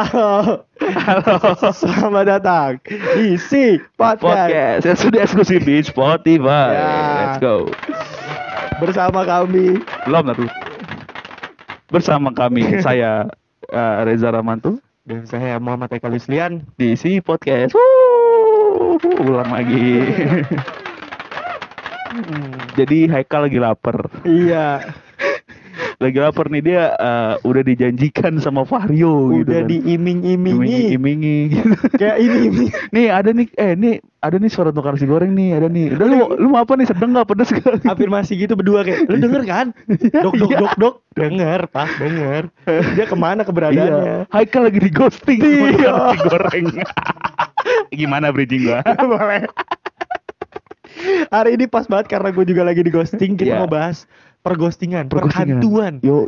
Halo, 0.00 0.64
Halo. 0.80 1.36
selamat 1.76 2.24
datang 2.24 2.80
di 2.88 3.36
Si 3.36 3.76
Podcast, 4.00 4.48
Podcast 4.48 4.82
yang 4.88 4.96
sudah 4.96 5.20
eksklusif 5.28 5.60
di 5.60 5.76
Spotify. 5.84 6.72
Ya. 6.72 6.88
Let's 7.20 7.36
go. 7.44 7.68
bersama 8.80 9.28
kami. 9.28 9.76
Belum 10.08 10.24
lah 10.24 10.32
tuh. 10.32 10.48
Bersama 11.92 12.32
kami 12.32 12.64
saya 12.86 13.28
eh, 13.68 13.96
Reza 14.08 14.32
Ramantu 14.32 14.80
Dan 15.04 15.28
saya 15.28 15.60
Muhammad 15.60 15.92
Eka 15.92 16.08
Luslian. 16.08 16.64
di 16.80 16.96
si 16.96 17.20
podcast. 17.20 17.76
Wuh, 17.76 18.96
ulang 19.20 19.52
lagi. 19.52 20.00
Jadi 22.80 23.04
Haikal 23.04 23.52
lagi 23.52 23.60
lapar. 23.60 24.08
Iya, 24.24 24.80
Lagi 26.00 26.16
lapar 26.16 26.48
nih 26.48 26.64
dia 26.64 26.96
eh, 26.96 27.34
udah 27.44 27.60
dijanjikan 27.60 28.40
sama 28.40 28.64
Vario 28.64 29.36
gitu 29.36 29.44
udah 29.44 29.60
kan. 29.60 29.68
diiming-imingi. 29.68 30.96
Imingi-imingi. 30.96 31.38
Kayak 31.92 32.16
ini, 32.18 32.38
ini. 32.48 32.64
nih 32.96 33.06
ada 33.12 33.30
nih 33.30 33.46
eh 33.54 33.76
nih 33.76 33.94
ada 34.18 34.36
nih 34.36 34.48
suara 34.48 34.72
tukar 34.72 34.96
nasi 34.96 35.04
goreng 35.04 35.36
nih 35.36 35.60
ada 35.60 35.68
nih 35.68 35.92
udah 35.92 36.06
lu 36.08 36.16
lu 36.40 36.48
mau 36.48 36.64
apa 36.64 36.72
nih 36.74 36.88
sedang 36.88 37.12
nggak 37.12 37.28
pedes 37.28 37.52
gak 37.52 37.84
afirmasi 37.92 38.32
gitu 38.34 38.56
berdua 38.56 38.80
kayak 38.80 39.12
lu 39.12 39.16
denger 39.16 39.42
kan 39.44 39.66
dok 40.24 40.34
dok 40.34 40.48
Iya. 40.48 40.58
dok 40.58 40.74
dok 40.76 40.94
denger 41.12 41.60
pak 41.68 41.88
denger 42.00 42.42
dia 42.96 43.04
ke 43.04 43.16
mana 43.16 43.44
keberadaannya 43.44 44.00
Iya. 44.00 44.16
Haikal 44.32 44.72
lagi 44.72 44.80
di 44.80 44.90
ghosting 44.90 45.40
Iya. 45.44 46.16
nasi 46.16 46.18
goreng. 46.24 46.66
Gimana 47.90 48.32
bridging 48.32 48.64
gua? 48.64 48.80
boleh 49.04 49.44
hari 51.30 51.54
ini 51.54 51.64
pas 51.64 51.86
banget 51.86 52.08
karena 52.08 52.28
gue 52.28 52.44
juga 52.44 52.62
lagi 52.62 52.80
di 52.80 52.88
ghosting 52.88 53.32
kita 53.34 53.52
Iya. 53.52 53.58
mau 53.58 53.70
bahas 53.70 54.04
perghostingan 54.40 55.12
perhantuan 55.12 56.00
Yo 56.00 56.24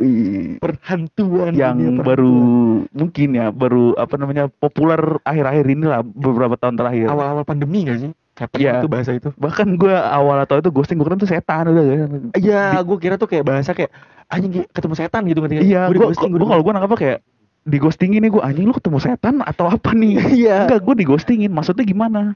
perhantuan 0.61 1.57
yang 1.57 1.77
dunia 1.81 2.05
baru 2.05 2.29
perhantuan. 2.29 2.93
mungkin 2.93 3.27
ya 3.33 3.47
baru 3.49 3.97
apa 3.97 4.15
namanya 4.21 4.43
populer 4.49 5.01
akhir-akhir 5.25 5.65
ini 5.65 5.85
lah 5.89 6.05
beberapa 6.05 6.53
tahun 6.55 6.77
terakhir. 6.77 7.09
awal-awal 7.09 7.41
pandemi 7.43 7.89
gak 7.89 7.99
sih 7.99 8.11
Iya. 8.57 8.81
itu 8.81 8.89
bahasa 8.89 9.13
itu 9.13 9.29
Bahkan 9.37 9.77
gua 9.77 10.09
awal 10.09 10.41
atau 10.41 10.57
itu 10.57 10.73
ghosting 10.73 10.97
gua 10.97 11.13
kira 11.13 11.21
tuh 11.21 11.29
setan 11.29 11.69
udah 11.69 11.85
kan. 11.85 12.09
Iya, 12.33 12.81
gue 12.81 12.97
kira 12.97 13.15
tuh 13.21 13.29
kayak 13.29 13.45
bahasa 13.45 13.77
kayak 13.77 13.93
anjing 14.25 14.65
ketemu 14.73 14.93
setan 14.97 15.21
gitu 15.29 15.37
ngerti? 15.37 15.61
Iya, 15.61 15.85
gua 15.93 16.09
kalau 16.49 16.63
gua 16.65 16.73
nangkapnya 16.73 16.97
kayak 16.97 17.19
di 17.63 17.77
ghosting 17.77 18.17
ini 18.17 18.33
gua 18.33 18.49
anjing 18.49 18.65
lu 18.65 18.73
ketemu 18.73 18.97
setan 18.97 19.37
atau 19.45 19.69
apa 19.69 19.93
nih? 19.93 20.17
Iya. 20.49 20.65
Enggak, 20.65 20.81
gua 20.81 20.95
di 20.97 21.05
ghostingin. 21.05 21.53
Maksudnya 21.53 21.85
gimana? 21.85 22.33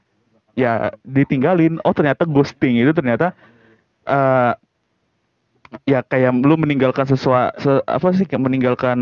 Ya, 0.54 0.94
ditinggalin. 1.02 1.82
Oh, 1.82 1.90
ternyata 1.90 2.22
ghosting 2.30 2.78
itu 2.78 2.94
ternyata 2.94 3.34
eh 4.06 4.54
ya 5.84 6.00
kayak 6.00 6.32
lu 6.38 6.54
meninggalkan 6.54 7.04
sesuatu 7.04 7.80
apa 7.84 8.08
sih 8.12 8.24
kayak 8.24 8.40
meninggalkan 8.40 8.98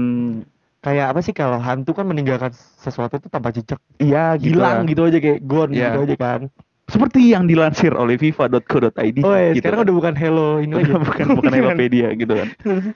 kayak 0.81 1.11
apa 1.11 1.21
sih 1.21 1.31
kalau 1.31 1.59
hantu 1.59 1.93
kan 1.93 2.07
meninggalkan 2.07 2.55
sesuatu 2.79 3.19
tuh 3.19 3.27
tanpa 3.27 3.51
jejak, 3.51 3.83
iya 3.99 4.39
gitu 4.39 4.55
hilang 4.55 4.83
lah. 4.83 4.91
gitu 4.91 5.03
aja 5.03 5.19
kayak 5.19 5.41
gone 5.43 5.73
Iya. 5.75 5.91
gitu 5.91 5.99
aja 6.07 6.17
kan. 6.17 6.41
Seperti 6.87 7.35
yang 7.35 7.51
dilansir 7.51 7.91
oleh 7.91 8.15
fifa.co.id 8.15 9.19
Oh, 9.27 9.35
gitu 9.35 9.59
sekarang 9.59 9.79
kan. 9.83 9.87
udah 9.91 9.95
bukan 9.99 10.15
hello 10.15 10.63
ini 10.63 10.73
lagi. 10.73 10.93
bukan 11.11 11.27
bukan 11.35 11.51
Wikipedia 11.59 12.09
gitu 12.15 12.33
kan. 12.33 12.49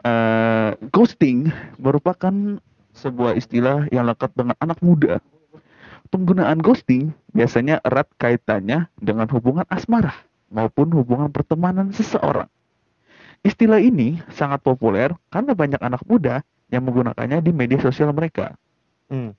Eh, 0.00 0.70
ghosting 0.88 1.52
merupakan 1.76 2.32
sebuah 2.96 3.36
istilah 3.36 3.84
yang 3.92 4.08
lekat 4.08 4.32
dengan 4.32 4.56
anak 4.56 4.80
muda. 4.80 5.20
Penggunaan 6.08 6.56
ghosting 6.58 7.12
biasanya 7.30 7.84
erat 7.84 8.08
kaitannya 8.16 8.88
dengan 8.96 9.28
hubungan 9.28 9.68
asmara 9.68 10.16
maupun 10.48 10.88
hubungan 10.90 11.28
pertemanan 11.28 11.92
seseorang. 11.92 12.48
Istilah 13.40 13.80
ini 13.80 14.20
sangat 14.30 14.60
populer 14.60 15.10
karena 15.32 15.56
banyak 15.56 15.80
anak 15.80 16.04
muda 16.04 16.44
yang 16.68 16.84
menggunakannya 16.84 17.40
di 17.40 17.50
media 17.50 17.80
sosial 17.80 18.12
mereka. 18.12 18.52
Hmm. 19.08 19.32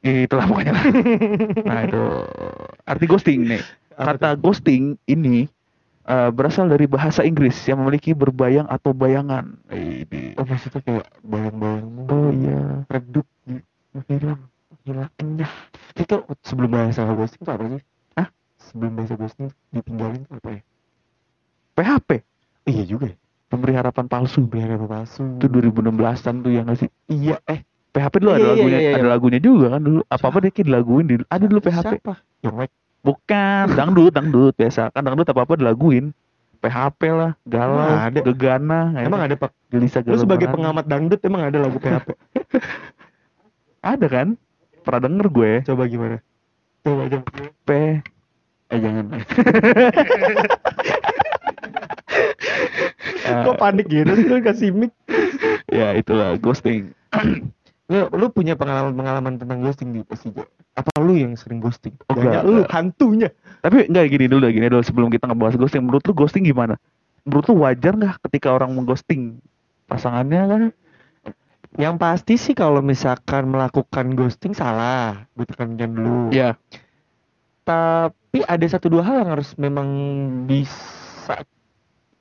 Itulah 0.00 0.48
pokoknya. 0.48 0.72
lah. 0.72 0.84
nah 1.68 1.80
itu 1.84 2.02
arti 2.88 3.04
ghosting 3.04 3.44
nih. 3.44 3.62
Kata 3.92 4.32
ghosting 4.34 4.96
ini 5.04 5.44
eh, 6.08 6.30
berasal 6.32 6.72
dari 6.72 6.88
bahasa 6.88 7.20
Inggris 7.20 7.60
yang 7.68 7.84
memiliki 7.84 8.16
berbayang 8.16 8.64
atau 8.66 8.96
bayangan. 8.96 9.60
Ini. 9.68 10.40
Oh 10.40 10.48
maksudnya 10.48 10.80
kayak 10.80 11.06
bayang-bayangmu 11.20 12.02
Oh 12.08 12.32
iya. 12.32 12.88
redup 12.88 13.28
di 13.44 13.60
film 14.08 14.48
hilangnya 14.88 15.44
itu 15.92 16.16
sebelum 16.40 16.70
bahasa 16.72 17.04
ghosting 17.04 17.44
tuh 17.44 17.52
apa 17.52 17.64
sih? 17.68 17.82
Hah? 18.16 18.28
Sebelum 18.72 18.96
bahasa 18.96 19.14
ghosting 19.20 19.52
ditinggalin 19.68 20.24
tuh 20.24 20.40
apa 20.40 20.48
ya? 20.56 20.60
PHP, 21.76 22.08
Iya 22.70 22.84
juga 22.86 23.04
ya. 23.10 23.16
pemberi 23.46 23.74
harapan 23.74 24.06
palsu. 24.06 24.46
Biar 24.46 24.70
apa 24.70 24.86
palsu. 24.86 25.26
Itu 25.36 25.46
2016-an 25.46 26.34
tuh 26.40 26.50
yang 26.50 26.64
nggak 26.64 26.78
sih? 26.78 26.88
Iya 27.06 27.42
eh 27.44 27.66
PHP 27.90 28.14
dulu 28.16 28.30
Iya, 28.30 28.36
ada 28.36 28.40
iya, 28.40 28.52
lagunya, 28.54 28.78
iya, 28.78 28.86
iya. 28.86 28.96
ada 28.96 29.08
lagunya 29.10 29.40
juga 29.42 29.66
kan 29.74 29.80
dulu. 29.82 30.00
Apa-apa 30.06 30.36
dia 30.38 30.50
kayak 30.50 30.66
dilaguin 30.70 31.04
di 31.04 31.14
ada 31.26 31.44
dulu 31.44 31.60
PHP. 31.60 31.92
Siapa? 31.98 32.14
Mike. 32.46 32.74
Bukan, 33.00 33.64
dangdut, 33.74 34.12
dangdut 34.12 34.54
biasa. 34.54 34.92
Kan 34.92 35.02
dangdut 35.02 35.26
apa-apa 35.26 35.58
dilaguin. 35.58 36.14
PHP 36.60 37.00
lah, 37.08 37.32
galau, 37.48 37.80
Emang 37.80 38.04
ada? 38.04 38.18
gegana, 38.20 38.80
Emang 39.00 39.20
ada 39.24 39.32
pak? 39.32 39.48
gelisah 39.72 40.04
Lu 40.04 40.12
galau. 40.12 40.20
sebagai 40.20 40.44
banget. 40.44 40.56
pengamat 40.60 40.84
dangdut 40.84 41.20
emang 41.24 41.42
ada 41.42 41.56
lagu 41.58 41.80
PHP? 41.80 42.08
ada 43.96 44.06
kan? 44.06 44.28
Pernah 44.84 45.00
denger 45.08 45.26
gue. 45.32 45.52
Coba 45.64 45.82
gimana? 45.88 46.16
Coba 46.84 47.02
coba. 47.08 47.28
P 47.64 47.70
eh 48.70 48.78
jangan 48.78 49.10
Eh, 53.20 53.42
Kok 53.46 53.56
panik 53.56 53.86
gitu 53.86 54.10
sih 54.10 54.26
lu 54.26 54.40
kasih 54.40 54.70
mic? 54.70 54.90
ya 55.68 55.94
itulah 55.94 56.34
ghosting 56.36 56.90
Lu, 57.86 58.06
lu 58.08 58.26
punya 58.28 58.54
pengalaman-pengalaman 58.54 59.34
tentang 59.36 59.58
ghosting 59.60 59.90
di 59.90 60.00
Persija? 60.00 60.46
Apa 60.72 60.94
lu 60.98 61.14
yang 61.14 61.34
sering 61.34 61.58
ghosting? 61.58 61.90
Oh, 62.06 62.14
Banyak 62.14 62.22
enggak, 62.22 62.42
lu 62.44 62.60
hantunya. 62.64 63.28
tapi 63.60 63.84
enggak 63.84 64.06
gini 64.08 64.26
dulu 64.26 64.46
gini 64.46 64.66
dulu 64.66 64.80
sebelum 64.80 65.08
kita 65.08 65.26
ngebahas 65.26 65.54
ghosting 65.54 65.82
menurut 65.82 66.02
lu 66.02 66.14
ghosting 66.14 66.42
gimana 66.42 66.78
menurut 67.22 67.44
lu 67.46 67.60
wajar 67.60 67.92
nggak 67.92 68.22
ketika 68.24 68.50
orang 68.50 68.72
mengghosting 68.72 69.38
pasangannya 69.84 70.42
kan 70.44 70.62
Yang 71.72 71.94
pasti 71.96 72.34
sih 72.36 72.50
kalau 72.52 72.78
misalkan 72.80 73.46
melakukan 73.46 74.10
ghosting 74.12 74.50
salah, 74.50 75.22
gue 75.32 75.46
tekankan 75.46 75.86
dulu. 75.88 76.30
ya 76.30 76.58
Tapi 77.62 78.42
ada 78.42 78.66
satu 78.66 78.86
dua 78.88 79.02
hal 79.02 79.22
yang 79.22 79.30
harus 79.30 79.54
memang 79.54 79.86
bisa 80.46 81.09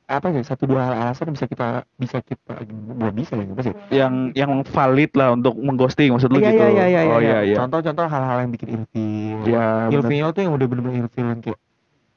apa 0.10 0.34
sih 0.34 0.42
satu 0.42 0.66
dua 0.66 0.90
hal 0.90 0.94
alasan 1.06 1.30
bisa 1.30 1.46
kita 1.46 1.86
bisa 1.94 2.18
kita 2.26 2.66
bukan 2.66 3.14
bisa 3.14 3.38
ya 3.38 3.46
apa 3.46 3.62
sih 3.62 3.74
yang 3.94 4.34
yang 4.34 4.52
valid 4.66 5.14
lah 5.14 5.38
untuk 5.38 5.54
mengghosting 5.54 6.10
maksud 6.10 6.34
lu 6.34 6.42
Iya, 6.42 6.50
gitu 6.50 6.64
iya, 6.66 6.86
iya, 6.90 7.02
iya, 7.06 7.14
oh 7.14 7.22
iya. 7.22 7.30
iya 7.30 7.40
iya 7.46 7.58
contoh-contoh 7.62 8.10
hal-hal 8.10 8.38
yang 8.42 8.50
bikin 8.50 8.68
ilfil 8.74 9.38
ya 9.46 9.86
tuh 10.34 10.42
yang 10.42 10.54
udah 10.58 10.66
bener-bener 10.66 11.06
ilfil 11.06 11.28
yang 11.30 11.42
kayak 11.46 11.60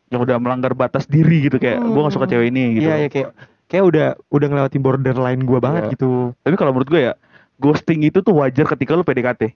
yang 0.08 0.20
udah 0.24 0.36
melanggar 0.40 0.72
batas 0.72 1.04
diri 1.04 1.52
gitu 1.52 1.60
kayak 1.60 1.84
gua 1.84 2.08
gak 2.08 2.16
suka 2.16 2.24
Hmm. 2.24 2.32
cewek 2.32 2.46
ini 2.48 2.64
gitu 2.80 2.88
Iya 2.88 2.96
ya 2.96 3.08
kayak 3.12 3.28
kayak 3.68 3.84
udah 3.84 4.06
udah 4.32 4.46
ngelewatin 4.48 4.80
borderline 4.80 5.42
gua 5.44 5.60
banget 5.60 5.82
Iya. 5.88 5.92
gitu. 5.92 6.32
tapi 6.40 6.54
kalau 6.56 6.72
menurut 6.72 6.88
gue 6.88 7.00
ya 7.00 7.14
ghosting 7.60 8.08
itu 8.08 8.24
tuh 8.24 8.32
wajar 8.32 8.64
ketika 8.72 8.96
lu 8.96 9.04
PDKT 9.04 9.52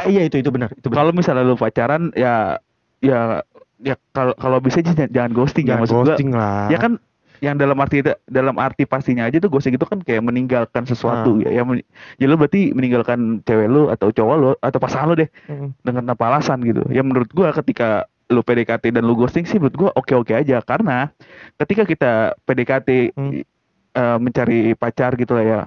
Ah, 0.00 0.08
iya 0.08 0.24
itu 0.24 0.40
itu 0.40 0.48
benar 0.48 0.72
itu 0.72 0.88
benar. 0.88 0.96
kalau 0.96 1.12
misalnya 1.12 1.44
lu 1.44 1.60
pacaran 1.60 2.08
ya 2.16 2.56
ya 3.00 3.44
ya 3.80 3.94
kalau 4.10 4.32
kalau 4.34 4.58
bisa 4.58 4.78
sih 4.78 4.86
jangan, 4.86 5.08
jangan 5.08 5.32
ghosting 5.32 5.64
ya 5.64 5.68
Jangan 5.70 5.82
maksud 5.82 5.94
gua 5.94 6.04
ghosting 6.06 6.30
lah. 6.30 6.68
ya 6.68 6.78
kan 6.78 6.92
yang 7.40 7.56
dalam 7.56 7.72
arti 7.74 7.98
dalam 8.26 8.52
arti 8.54 8.84
pastinya 8.84 9.24
aja 9.24 9.36
tuh 9.36 9.48
ghosting 9.48 9.72
itu 9.72 9.82
kan 9.82 9.98
kayak 9.98 10.20
meninggalkan 10.20 10.84
sesuatu 10.84 11.40
Ah. 11.40 11.48
ya 11.48 11.50
ya, 11.56 11.62
ya 12.16 12.26
lu 12.26 12.36
berarti 12.36 12.70
meninggalkan 12.70 13.40
cewek 13.42 13.64
lu 13.66 13.88
atau 13.88 14.08
cowok 14.08 14.34
lu 14.36 14.50
atau 14.58 14.78
pasangan 14.78 15.08
lu 15.08 15.16
deh 15.16 15.28
Mm. 15.46 15.72
dengan 15.80 16.02
tanpa 16.06 16.28
alasan 16.28 16.60
gitu 16.60 16.84
ya 16.86 17.00
menurut 17.00 17.28
gua 17.30 17.48
ketika 17.54 18.04
lu 18.28 18.40
PDKT 18.40 18.92
dan 18.92 19.02
lu 19.02 19.14
ghosting 19.14 19.42
sih 19.42 19.56
menurut 19.56 19.76
gua 19.78 19.90
oke-oke 19.90 20.30
aja 20.30 20.60
karena 20.60 21.08
ketika 21.56 21.82
kita 21.82 22.10
PDKT 22.42 23.16
Hmm. 23.16 23.40
eh, 23.90 24.18
mencari 24.18 24.58
pacar 24.74 25.16
gitu 25.16 25.32
lah 25.32 25.42
ya 25.42 25.60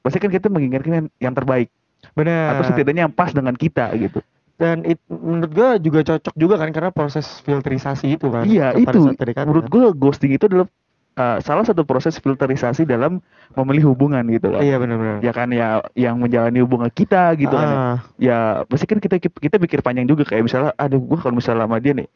pasti 0.00 0.18
kan 0.18 0.28
kita 0.28 0.46
menginginkan 0.46 0.90
yang, 0.92 1.06
yang 1.22 1.32
terbaik 1.32 1.70
Benar. 2.12 2.52
atau 2.52 2.64
setidaknya 2.66 3.06
yang 3.06 3.14
pas 3.14 3.30
dengan 3.30 3.54
kita 3.54 3.88
gitu 3.96 4.18
Dan 4.54 4.84
it, 4.84 5.02
menurut 5.08 5.50
gua 5.50 5.68
juga 5.76 6.00
cocok 6.04 6.34
juga 6.34 6.54
kan 6.56 6.70
karena 6.70 6.90
proses 6.90 7.42
filterisasi 7.42 8.14
itu 8.14 8.26
kan. 8.28 8.44
Iya 8.44 8.70
itu 8.72 9.10
PDKT 9.12 9.42
menurut 9.42 9.66
kan. 9.66 9.72
gue 9.72 9.84
ghosting 9.92 10.30
itu 10.30 10.46
adalah 10.46 10.70
uh, 11.14 11.38
salah 11.40 11.62
satu 11.62 11.82
proses 11.82 12.14
filterisasi 12.16 12.84
dalam 12.84 13.18
memilih 13.52 13.90
hubungan 13.90 14.22
gitu 14.28 14.48
kan. 14.48 14.62
Iya 14.62 14.78
benar-benar. 14.78 15.18
Ya 15.20 15.32
kan 15.32 15.48
ya 15.50 15.68
yang 15.94 16.16
menjalani 16.16 16.60
hubungan 16.60 16.86
kita 16.88 17.34
gitu 17.34 17.50
kan. 17.50 17.66
ya. 17.66 17.74
Ah, 17.74 17.96
Ya 18.16 18.38
pasti 18.64 18.86
kan 18.86 18.98
kita 18.98 19.18
kita 19.18 19.58
pikir 19.58 19.80
panjang 19.80 20.06
juga 20.06 20.22
kayak 20.22 20.46
misalnya 20.46 20.70
aduh 20.74 20.98
gue 20.98 21.18
kalau 21.18 21.34
misalnya 21.34 21.66
sama 21.66 21.78
dia 21.78 21.92
nih 21.92 22.06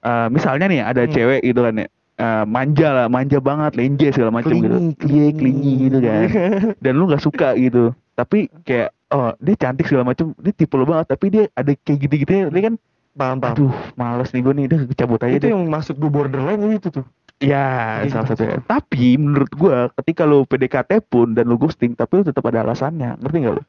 uh, 0.00 0.26
misalnya 0.28 0.66
nih 0.66 0.80
ada 0.84 1.02
Hmm. 1.02 1.10
cewek 1.10 1.40
gitu 1.42 1.60
kan 1.60 1.74
ya 1.76 1.86
uh, 2.18 2.44
manja 2.46 2.88
lah 2.94 3.06
manja 3.06 3.38
banget 3.38 3.72
lenje 3.74 4.06
segala 4.10 4.30
macam 4.32 4.54
gitu. 4.54 4.70
Iya 4.70 4.94
clingy. 4.94 5.34
klingi 5.34 5.72
gitu 5.82 5.98
kan. 5.98 6.20
Dan 6.86 6.92
lu 6.94 7.10
nggak 7.10 7.22
suka 7.22 7.58
gitu. 7.58 7.90
Tapi 8.14 8.46
kayak 8.62 8.94
oh 9.10 9.32
dia 9.38 9.54
cantik 9.54 9.86
segala 9.86 10.04
macam 10.06 10.32
dia 10.36 10.52
tipe 10.52 10.74
lu 10.74 10.84
banget 10.84 11.06
tapi 11.08 11.26
dia 11.28 11.44
ada 11.52 11.72
kayak 11.74 11.98
gitu-gitu 12.04 12.48
dia 12.48 12.62
kan 12.64 12.74
paham 13.12 13.36
paham. 13.38 13.54
aduh 13.56 13.74
males 13.94 14.30
nih 14.30 14.40
gue 14.40 14.52
nih 14.54 14.64
udah 14.68 14.80
cabut 14.94 15.20
aja 15.20 15.34
itu 15.34 15.44
deh 15.44 15.50
yang 15.50 15.64
maksud 15.66 15.94
gue 15.96 16.06
borderline 16.06 16.76
itu 16.76 16.90
tuh. 16.92 17.06
Ya, 17.38 18.02
Gitu. 18.02 18.18
salah 18.18 18.26
satunya. 18.26 18.58
Tapi 18.66 19.14
menurut 19.14 19.46
gua 19.54 19.86
ketika 19.94 20.26
lu 20.26 20.42
PDKT 20.42 21.06
pun 21.06 21.38
dan 21.38 21.46
lu 21.46 21.54
ghosting, 21.54 21.94
tapi 21.94 22.18
lu 22.18 22.26
tetap 22.26 22.42
ada 22.42 22.66
alasannya. 22.66 23.14
Ngerti 23.22 23.36
nggak 23.38 23.54
lu? 23.54 23.62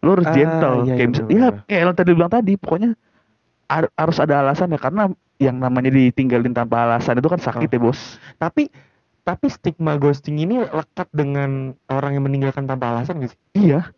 lu 0.00 0.08
harus 0.16 0.26
Ah, 0.26 0.32
gentle 0.32 0.76
iya, 0.82 0.94
kayak 0.96 1.10
iya, 1.12 1.24
bener, 1.28 1.28
ya 1.30 1.48
kayak 1.62 1.80
yang 1.84 1.92
tadi 1.94 2.10
bilang 2.10 2.32
tadi 2.32 2.52
pokoknya 2.56 2.90
har- 3.68 3.92
harus 3.94 4.18
ada 4.18 4.34
alasan 4.40 4.72
ya 4.72 4.80
karena 4.80 5.02
yang 5.38 5.56
namanya 5.56 5.92
ditinggalin 5.92 6.50
tanpa 6.50 6.82
alasan 6.82 7.16
itu 7.16 7.28
kan 7.28 7.38
sakit 7.38 7.68
Oh. 7.68 7.74
ya 7.76 7.80
bos 7.80 8.00
Tapi 8.34 8.66
tapi 9.22 9.46
stigma 9.46 9.94
ghosting 9.94 10.40
ini 10.40 10.58
lekat 10.58 11.06
dengan 11.12 11.70
orang 11.86 12.16
yang 12.16 12.24
meninggalkan 12.24 12.64
tanpa 12.64 12.90
alasan 12.90 13.20
gak 13.20 13.30
sih? 13.30 13.40
iya 13.54 13.92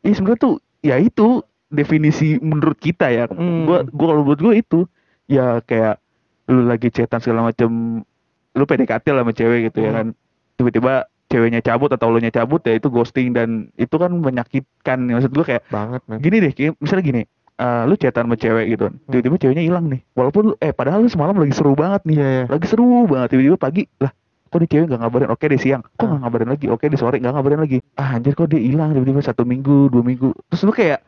iya 0.00 0.12
sebenarnya 0.12 0.40
tuh 0.40 0.54
ya 0.80 0.96
itu 0.96 1.42
definisi 1.68 2.38
menurut 2.38 2.76
kita 2.76 3.08
ya 3.08 3.24
Hmm. 3.26 3.64
gua 3.64 3.84
gua 3.84 4.06
kalau 4.08 4.22
buat 4.24 4.38
gua 4.38 4.54
itu 4.54 4.88
ya 5.26 5.60
kayak 5.60 6.00
lu 6.46 6.64
lagi 6.64 6.88
chatan 6.88 7.20
segala 7.20 7.44
macem 7.44 8.00
lu 8.50 8.64
PDKT 8.64 9.06
lah 9.08 9.22
sama 9.22 9.32
cewek 9.32 9.68
gitu 9.68 9.78
ya 9.80 9.90
Hmm. 9.90 9.96
kan 9.96 10.06
tiba-tiba 10.56 10.92
ceweknya 11.28 11.60
cabut 11.60 11.90
atau 11.90 12.08
lu 12.08 12.18
nya 12.18 12.30
cabut 12.30 12.62
ya 12.62 12.72
itu 12.72 12.88
ghosting 12.88 13.30
dan 13.30 13.48
itu 13.74 13.92
kan 13.92 14.08
menyakitkan 14.10 14.98
maksud 15.06 15.30
gua 15.30 15.44
kayak 15.46 15.62
Banget, 15.68 16.00
man. 16.04 16.18
gini 16.18 16.36
deh 16.40 16.52
kayak 16.52 16.72
misalnya 16.78 17.04
gini 17.04 17.22
eh, 17.54 17.82
lu 17.84 17.94
chatan 17.94 18.24
sama 18.24 18.34
cewek 18.34 18.64
gitu 18.70 18.82
kan 18.86 18.94
tiba-tiba 19.04 19.36
ceweknya 19.38 19.62
hilang 19.62 19.86
nih 19.86 20.00
walaupun 20.14 20.56
eh 20.56 20.72
padahal 20.72 21.04
lu 21.04 21.10
semalam 21.10 21.36
lagi 21.36 21.52
seru 21.52 21.74
banget 21.74 22.00
nih 22.06 22.16
Iya, 22.16 22.28
iya. 22.32 22.44
lagi 22.48 22.66
seru 22.66 22.86
banget 23.04 23.28
tiba-tiba 23.30 23.56
pagi 23.56 23.82
lah 23.98 24.08
kok 24.48 24.58
dia 24.58 24.68
cewek 24.68 24.86
gak 24.88 25.00
ngabarin? 25.00 25.28
Oke 25.28 25.44
deh 25.46 25.56
siang. 25.56 25.82
Kok 25.84 26.02
Ah. 26.02 26.08
gak 26.16 26.20
ngabarin 26.24 26.48
lagi? 26.48 26.66
Oke 26.66 26.84
deh 26.86 26.96
sore 26.96 27.16
gak 27.16 27.32
ngabarin 27.32 27.60
lagi. 27.60 27.78
Ah 27.94 28.16
anjir 28.16 28.32
kok 28.32 28.48
dia 28.48 28.58
hilang 28.58 28.90
tiba-tiba 28.90 29.20
satu 29.20 29.44
minggu 29.44 29.88
dua 29.88 30.02
minggu? 30.02 30.32
Terus 30.48 30.62
lu 30.62 30.72
kayak 30.72 31.00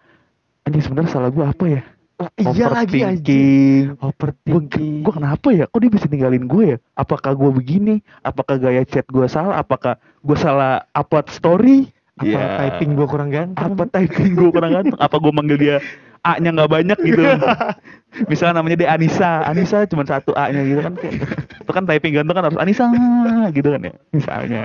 anjir 0.62 0.80
sebenarnya 0.80 1.10
salah 1.10 1.28
gua 1.28 1.50
apa 1.50 1.64
ya? 1.66 1.82
Iya 2.36 2.68
lagi 2.68 3.00
anjing. 3.00 3.96
overthinking. 3.96 5.00
Gua, 5.00 5.08
gua 5.08 5.14
kenapa 5.16 5.48
ya? 5.50 5.64
Kok 5.64 5.80
dia 5.80 5.90
bisa 5.90 6.04
ninggalin 6.04 6.44
gue 6.44 6.64
ya? 6.66 6.78
Apakah 6.92 7.32
gua 7.32 7.48
begini? 7.48 8.04
Apakah 8.20 8.60
gaya 8.60 8.84
chat 8.84 9.08
gua 9.08 9.24
salah? 9.24 9.56
Apakah 9.56 9.96
gua 10.20 10.36
salah 10.36 10.72
upload 10.92 11.32
story? 11.32 11.88
Apa 12.20 12.28
Ya. 12.28 12.46
typing 12.60 12.92
gua 12.92 13.08
kurang 13.08 13.32
ganteng? 13.32 13.72
apa 13.72 13.88
typing 13.88 14.36
gue 14.36 14.52
kurang 14.52 14.76
ganteng? 14.76 15.00
Apa 15.00 15.16
gue 15.16 15.32
manggil 15.32 15.56
dia 15.56 15.76
A 16.20 16.36
nya 16.36 16.50
nggak 16.52 16.70
banyak 16.70 16.98
gitu 17.00 17.22
misalnya 18.30 18.60
namanya 18.60 18.76
dia 18.76 18.88
Anissa 18.92 19.46
Anissa 19.46 19.86
cuma 19.88 20.04
satu 20.04 20.36
A 20.36 20.52
nya 20.52 20.60
gitu 20.66 20.80
kan 20.84 20.94
kayak 20.98 21.14
itu 21.64 21.70
kan 21.72 21.84
typing 21.86 22.12
ganteng 22.16 22.36
kan 22.36 22.44
harus 22.50 22.60
Anissa 22.60 22.86
gitu 23.54 23.68
kan 23.72 23.80
ya 23.80 23.94
misalnya 24.12 24.62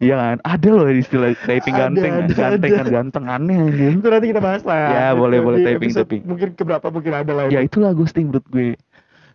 iya 0.00 0.14
kan 0.16 0.36
ada 0.44 0.68
loh 0.72 0.88
istilah 0.88 1.36
typing 1.44 1.74
Ada, 1.76 1.82
ganteng 1.86 2.12
ada, 2.12 2.34
ganteng 2.34 2.70
ada. 2.72 2.78
kan 2.80 2.86
ganteng 2.88 3.24
aneh 3.28 3.60
gitu 3.72 3.90
Itu 4.00 4.08
nanti 4.08 4.26
kita 4.32 4.40
bahas 4.40 4.62
lah. 4.64 4.88
Ya, 4.88 5.08
boleh, 5.12 5.38
boleh, 5.42 5.58
typing, 5.60 5.90
typing. 5.92 6.22
Mungkin 6.24 6.48
keberapa 6.56 6.86
mungkin 6.88 7.12
ada 7.12 7.32
lah. 7.34 7.44
ya 7.52 7.60
itu. 7.60 7.76
itulah 7.76 7.92
ghosting 7.92 8.30
menurut 8.32 8.46
gue 8.48 8.68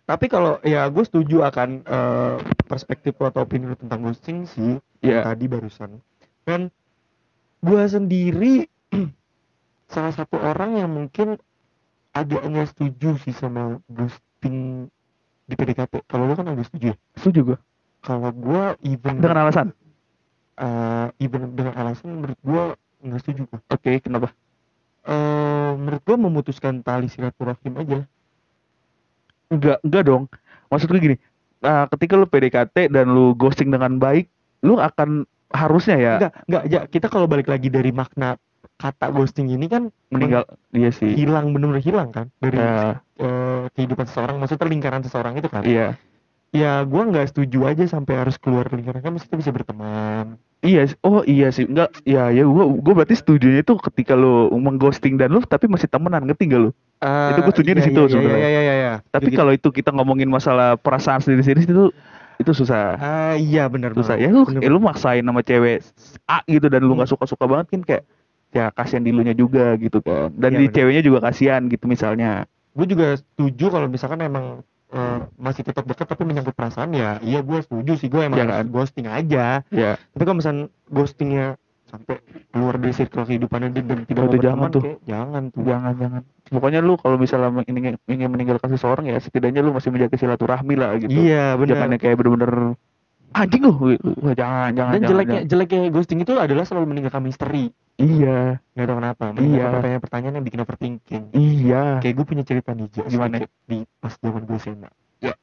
Tapi 0.08 0.26
kalau 0.26 0.58
ya 0.66 0.90
gue 0.90 1.04
setuju 1.06 1.46
akan 1.46 1.86
eh, 1.86 2.36
perspektif 2.66 3.14
lo 3.22 3.30
atau 3.30 3.46
opini 3.46 3.70
lo 3.70 3.78
tentang 3.78 4.02
ghosting 4.02 4.42
sih 4.50 4.82
ya 5.04 5.22
tadi 5.22 5.46
barusan. 5.46 6.02
Dan 6.42 6.74
gue 7.62 7.82
sendiri 7.86 8.66
salah 9.90 10.14
satu 10.14 10.38
orang 10.38 10.78
yang 10.78 10.88
mungkin 10.88 11.34
agak 12.10 12.42
nggak 12.42 12.68
setuju 12.68 13.18
sih 13.20 13.30
sama 13.32 13.78
ghosting 13.86 14.86
di 15.44 15.54
PDKT. 15.54 16.06
Kalau 16.06 16.24
lo 16.24 16.34
kan 16.34 16.46
agak 16.46 16.66
setuju. 16.66 16.94
ya? 16.94 16.96
setuju 17.14 17.40
gue 17.44 17.58
Kalau 18.00 18.30
gue 18.30 18.62
even 18.82 19.18
dengan 19.18 19.38
alasan 19.40 19.66
eh, 20.56 21.06
even 21.18 21.52
dengan 21.52 21.74
alasan 21.76 22.08
menurut 22.14 22.38
gue 22.40 22.62
nggak 23.02 23.20
setuju 23.20 23.40
gue. 23.46 23.58
oke 23.66 23.92
kenapa 24.00 24.30
Eh, 25.00 25.72
menurut 25.74 26.02
gue 26.02 26.16
memutuskan 26.18 26.84
tali 26.84 27.08
silaturahim 27.08 27.72
aja. 27.74 28.04
enggak 29.48 29.78
enggak 29.80 30.02
dong 30.04 30.24
maksud 30.68 30.86
gue 30.86 31.00
gini 31.00 31.16
nah, 31.58 31.88
ketika 31.88 32.14
lu 32.14 32.24
PDKT 32.24 32.76
dan 32.88 33.06
lu 33.08 33.32
ghosting 33.34 33.68
dengan 33.68 33.96
baik 33.96 34.28
lu 34.60 34.76
akan 34.76 35.24
harusnya 35.50 35.96
ya 35.96 36.14
Enggak, 36.20 36.32
enggak, 36.46 36.62
ya 36.68 36.80
kita 36.86 37.06
kalau 37.08 37.26
balik 37.26 37.48
lagi 37.48 37.66
dari 37.66 37.90
makna 37.90 38.36
kata 38.80 39.12
ghosting 39.12 39.52
ini 39.52 39.68
kan 39.68 39.92
meninggal 40.08 40.44
iya 40.72 40.88
sih 40.88 41.12
hilang 41.12 41.52
benar-benar 41.52 41.84
hilang 41.84 42.08
kan 42.12 42.26
dari 42.40 42.56
Ya, 42.56 43.00
eh, 43.20 43.62
kehidupan 43.76 44.08
seseorang, 44.08 44.36
maksudnya 44.40 44.68
lingkaran 44.68 45.02
seseorang 45.04 45.36
itu 45.36 45.48
kan. 45.52 45.62
iya 45.64 45.96
Ya 46.50 46.82
gua 46.82 47.06
nggak 47.06 47.30
setuju 47.30 47.62
aja 47.70 47.86
sampai 47.86 48.26
harus 48.26 48.34
keluar 48.34 48.66
lingkaran 48.74 48.98
kan 49.06 49.14
maksudnya 49.14 49.38
bisa 49.38 49.54
berteman. 49.54 50.34
Iya, 50.60 50.92
oh 51.06 51.22
iya 51.22 51.48
sih, 51.54 51.62
enggak, 51.64 51.94
ya 52.02 52.26
ya 52.34 52.42
gua 52.42 52.66
gua 52.74 52.92
berarti 53.00 53.14
setujunya 53.16 53.62
itu 53.62 53.78
ketika 53.78 54.18
lu 54.18 54.50
mengghosting 54.58 55.14
dan 55.14 55.30
lu 55.30 55.40
tapi 55.46 55.70
masih 55.70 55.86
temenan, 55.86 56.26
ngerti 56.26 56.50
gak 56.50 56.60
lu? 56.66 56.70
Eh, 57.00 57.30
Itu 57.32 57.40
gua 57.46 57.52
setuju 57.54 57.70
di 57.70 57.80
iya, 57.80 57.86
situ 57.86 58.00
iya, 58.02 58.10
sebenarnya. 58.10 58.40
Iya, 58.42 58.48
iya, 58.50 58.60
iya, 58.60 58.74
iya. 58.74 58.94
Tapi 59.14 59.30
kalau 59.30 59.52
itu 59.54 59.68
kita 59.70 59.94
ngomongin 59.94 60.26
masalah 60.26 60.74
perasaan 60.74 61.22
sendiri-sendiri 61.22 61.70
itu 61.70 61.84
itu 62.40 62.52
susah. 62.56 62.96
ah 62.98 63.34
iya 63.36 63.68
benar 63.70 63.92
Susah. 63.94 64.16
banget. 64.18 64.26
Ya 64.26 64.28
lu, 64.34 64.42
Bener 64.48 64.60
ya 64.64 64.68
lu 64.72 64.78
maksain 64.82 65.22
sama 65.22 65.40
cewek 65.46 65.86
A 66.26 66.40
gitu 66.50 66.66
dan 66.66 66.82
lu 66.82 66.98
nggak 66.98 67.10
suka-suka 67.14 67.44
banget 67.46 67.66
kan 67.68 67.80
kayak 67.86 68.02
ya 68.50 68.70
kasihan 68.70 69.00
di 69.00 69.10
lu 69.10 69.20
nya 69.20 69.32
juga 69.32 69.74
gitu 69.74 69.98
kan. 70.00 70.30
Dan 70.32 70.50
Iya, 70.50 70.58
di 70.58 70.64
bener. 70.66 70.74
ceweknya 70.74 71.02
juga 71.02 71.18
kasihan 71.22 71.62
gitu 71.66 71.84
misalnya. 71.84 72.44
gue 72.70 72.86
juga 72.86 73.14
setuju 73.14 73.66
kalau 73.68 73.86
misalkan 73.86 74.22
emang 74.22 74.62
eh, 74.88 75.18
masih 75.36 75.62
tetap 75.62 75.82
dekat 75.84 76.06
tapi 76.06 76.22
menyangkut 76.22 76.54
perasaan 76.54 76.90
ya 76.92 77.18
iya 77.20 77.42
gue 77.42 77.58
setuju 77.60 77.94
sih 77.94 78.06
gue 78.06 78.22
emang 78.22 78.38
harus 78.40 78.54
kan? 78.56 78.66
ghosting 78.68 79.06
aja 79.06 79.66
Ya, 79.68 79.98
tapi 80.10 80.22
kalau 80.22 80.38
misalkan 80.38 80.60
ghostingnya 80.86 81.58
sampai 81.86 82.22
keluar 82.48 82.78
dari 82.78 82.94
circle 82.94 83.26
kehidupannya 83.26 83.74
dia 83.74 83.82
dan 83.82 83.98
tidak 84.02 84.22
mau 84.22 84.38
jangan 84.38 84.68
tuh. 84.70 84.82
kayak 84.86 84.98
jangan 85.04 85.42
tuh 85.50 85.62
jangan 85.66 85.92
jangan. 85.98 86.22
Pokoknya 86.46 86.80
lu 86.80 86.94
kalau 86.94 87.18
misalnya 87.18 87.50
ingin, 87.66 87.98
ingin 88.06 88.28
meninggalkan 88.30 88.70
seseorang 88.70 89.04
ya 89.06 89.18
setidaknya 89.18 89.58
lu 89.60 89.74
masih 89.74 89.90
menjaga 89.90 90.14
silaturahmi 90.14 90.74
lah 90.74 90.94
gitu. 90.96 91.10
iya 91.10 91.58
Jangan 91.58 91.66
benar 91.66 91.90
yang 91.90 91.98
kayak 91.98 92.16
bener-bener 92.16 92.52
anjing 93.32 93.62
lu. 93.62 93.72
Wah, 93.72 93.94
jangan, 94.32 94.70
jangan, 94.70 94.90
dan 94.90 94.98
jangan, 94.98 95.00
jeleknya 95.06 95.38
jangan. 95.38 95.50
jeleknya 95.50 95.80
ghosting 95.88 96.18
itu 96.18 96.32
adalah 96.34 96.64
selalu 96.64 96.86
meninggalkan 96.88 97.22
misteri 97.22 97.70
Iya, 97.94 98.56
nggak 98.72 98.86
tahu 98.86 98.96
kenapa 98.96 99.22
Iya. 99.22 99.32
meninggalkan 99.36 99.70
pertanyaan-pertanyaan 99.76 100.34
yang 100.34 100.44
bikin 100.44 100.60
overthinking 100.60 101.24
iya. 101.32 101.84
kayak 102.00 102.14
gue 102.14 102.24
punya 102.24 102.42
cerita 102.42 102.72
nih 102.72 102.88
Gimana? 102.88 103.36
sedikit 103.38 103.50
di 103.66 103.78
pas 103.96 104.12
zaman 104.16 104.42
gue 104.42 104.56
SMA 104.56 104.88
ya 105.20 105.34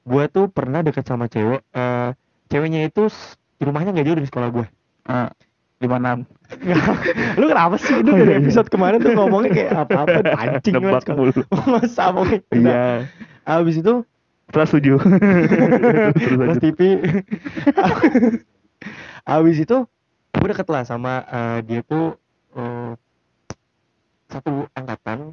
gue 0.00 0.24
tuh 0.28 0.46
pernah 0.46 0.80
deket 0.80 1.02
sama 1.02 1.26
cewek 1.26 1.66
eh 1.66 2.10
ceweknya 2.46 2.86
itu 2.86 3.10
di 3.54 3.62
rumahnya 3.62 3.90
nggak 3.90 4.06
jauh 4.06 4.16
dari 4.16 4.28
sekolah 4.28 4.48
gue 4.50 4.66
Ah, 5.04 5.28
lima 5.76 5.98
enam. 5.98 6.18
lu 7.40 7.44
kenapa 7.44 7.76
sih 7.76 7.98
itu 7.98 8.08
Oh, 8.08 8.14
dari 8.14 8.24
iya, 8.24 8.36
iya. 8.38 8.44
episode 8.46 8.68
kemarin 8.70 8.98
tuh 8.98 9.12
ngomongnya 9.12 9.50
kayak 9.50 9.70
apa-apa 9.84 10.18
pancing 10.38 10.74
Nebak 10.78 11.02
banget 11.02 11.06
mulu. 11.12 11.42
pokoknya 12.14 12.38
Iya. 12.54 12.84
abis 13.44 13.74
itu 13.82 13.94
Terus 14.56 14.68
setuju. 14.70 14.94
Terus. 16.14 16.56
TV 16.62 16.78
abis 19.24 19.56
itu 19.58 19.78
gue 20.34 20.48
deket 20.50 20.68
lah 20.68 20.84
sama 20.84 21.24
eh, 21.24 21.58
dia 21.64 21.80
tuh 21.80 22.14
eh, 22.52 22.92
satu 24.28 24.68
angkatan 24.72 25.32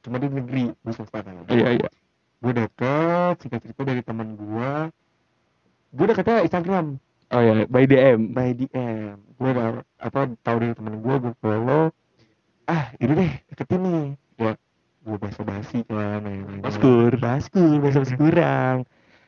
cuma 0.00 0.16
di 0.16 0.28
negeri 0.28 0.64
gue 0.74 0.92
swasta 0.92 1.24
kan 1.24 1.40
Iya, 1.48 1.80
iya. 1.80 1.88
gue 2.40 2.52
deket 2.52 3.34
singkat 3.40 3.60
cerita 3.64 3.82
dari 3.82 4.02
teman 4.04 4.36
gue 4.36 4.72
gue 5.90 6.06
deketnya 6.06 6.44
Instagram 6.44 7.00
Oh 7.30 7.38
iya, 7.38 7.62
by 7.64 7.86
DM. 7.86 8.34
by 8.34 8.50
DM 8.52 9.16
gue 9.38 9.50
apa 9.96 10.20
tahu 10.42 10.56
dari 10.60 10.74
temen 10.74 11.00
gue 11.00 11.14
gue 11.16 11.32
follow 11.40 11.88
ah 12.66 12.92
ini 13.00 13.12
deh 13.16 13.32
deketin 13.48 13.80
nih 13.80 14.04
ya 14.36 14.52
basa 15.42 15.60
basi 15.60 15.78
kan 15.84 16.18
nanya-nanya. 16.20 16.62
Baskur. 16.64 17.12
baskur 17.16 17.80
kurang 18.16 18.76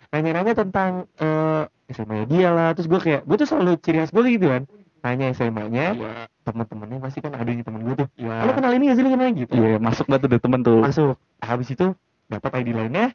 nanya-nanya 0.08 0.52
tentang 0.52 1.08
eh 1.16 1.64
SMA 1.88 2.28
dia 2.28 2.52
lah 2.52 2.72
terus 2.72 2.88
gue 2.88 3.00
kayak 3.00 3.24
gue 3.24 3.36
tuh 3.36 3.48
selalu 3.48 3.80
ciri 3.80 3.98
khas 4.00 4.12
gue 4.12 4.22
gitu 4.28 4.48
kan 4.48 4.62
nanya 5.02 5.32
SMA 5.32 5.64
nya 5.66 5.86
Iya. 5.92 6.12
teman-temannya 6.42 6.98
pasti 7.00 7.18
kan 7.18 7.32
ada 7.32 7.48
nih 7.48 7.64
temen 7.64 7.80
gue 7.82 7.94
tuh 7.96 8.08
Iya. 8.16 8.44
lo 8.44 8.52
kenal 8.52 8.72
ini 8.72 8.84
gak 8.92 8.96
sih 8.96 9.04
lo 9.04 9.10
kenal 9.10 9.26
ini?" 9.28 9.36
gitu 9.42 9.52
Iya, 9.56 9.76
masuk 9.78 10.06
dah 10.06 10.18
tuh 10.20 10.28
dari 10.28 10.42
temen 10.42 10.60
tuh. 10.60 10.80
masuk 10.84 11.16
habis 11.40 11.68
itu 11.72 11.86
dapat 12.28 12.50
ID 12.60 12.68
lainnya 12.72 13.06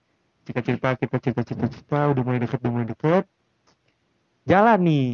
cerita 0.44 0.62
cerita 0.64 0.90
kita 0.96 1.16
cerita 1.22 1.42
cerita 1.44 1.66
cerita 1.70 2.00
udah 2.12 2.22
mulai 2.24 2.40
deket 2.42 2.60
udah 2.66 2.72
mulai 2.74 2.88
deket 2.88 3.24
jalan 4.48 4.80
nih 4.82 5.10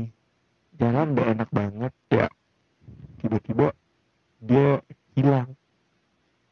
jalan 0.78 1.06
udah 1.14 1.26
enak 1.30 1.50
banget 1.50 1.94
ya 2.10 2.28
tiba-tiba 3.20 3.68
dia 4.40 4.80
hilang 5.16 5.52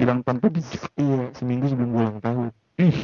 Hilang 0.02 0.20
tanpa 0.22 0.50
jejak. 0.50 0.90
iya 0.96 1.30
seminggu 1.32 1.66
sebelum 1.68 1.90
gue 1.92 2.02
ulang 2.02 2.20
tahun 2.20 2.50
Ih. 2.76 2.96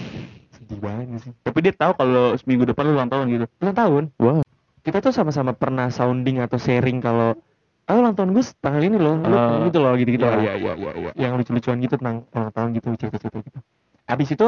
sedih 0.49 0.79
banget 0.79 1.19
sih 1.21 1.31
Tapi 1.39 1.57
dia 1.61 1.71
tahu 1.71 1.93
kalau 1.93 2.33
seminggu 2.35 2.65
depan 2.65 2.83
lu 2.83 2.93
ulang 2.93 3.07
tahun 3.07 3.25
gitu. 3.29 3.45
ulang 3.59 3.77
tahun 3.77 4.03
Wah. 4.17 4.41
kita 4.81 4.97
tuh 4.99 5.11
sama-sama 5.11 5.51
pernah 5.51 5.87
sounding 5.87 6.39
atau 6.39 6.57
sharing 6.57 6.97
kalau 6.97 7.37
ah 7.83 7.95
ulang 7.95 8.11
tahun 8.11 8.33
gue 8.33 8.43
tanggal 8.57 8.81
ini 8.81 8.97
loh 8.97 9.15
lu 9.15 9.31
Ah. 9.31 9.61
gitu 9.63 9.77
loh 9.77 9.93
gitu 9.93 10.09
gitu 10.11 10.25
lah 10.25 10.39
iya, 10.39 10.53
iya, 10.55 10.73
iya, 10.73 10.91
iya. 10.97 11.11
yang 11.15 11.37
lucu-lucuan 11.37 11.77
gitu 11.77 11.95
tentang 11.95 12.25
ulang 12.27 12.49
tahun 12.49 12.69
gitu 12.73 12.87
cerita-cerita 12.97 13.37
gitu 13.39 13.59
habis 14.03 14.27
itu 14.27 14.47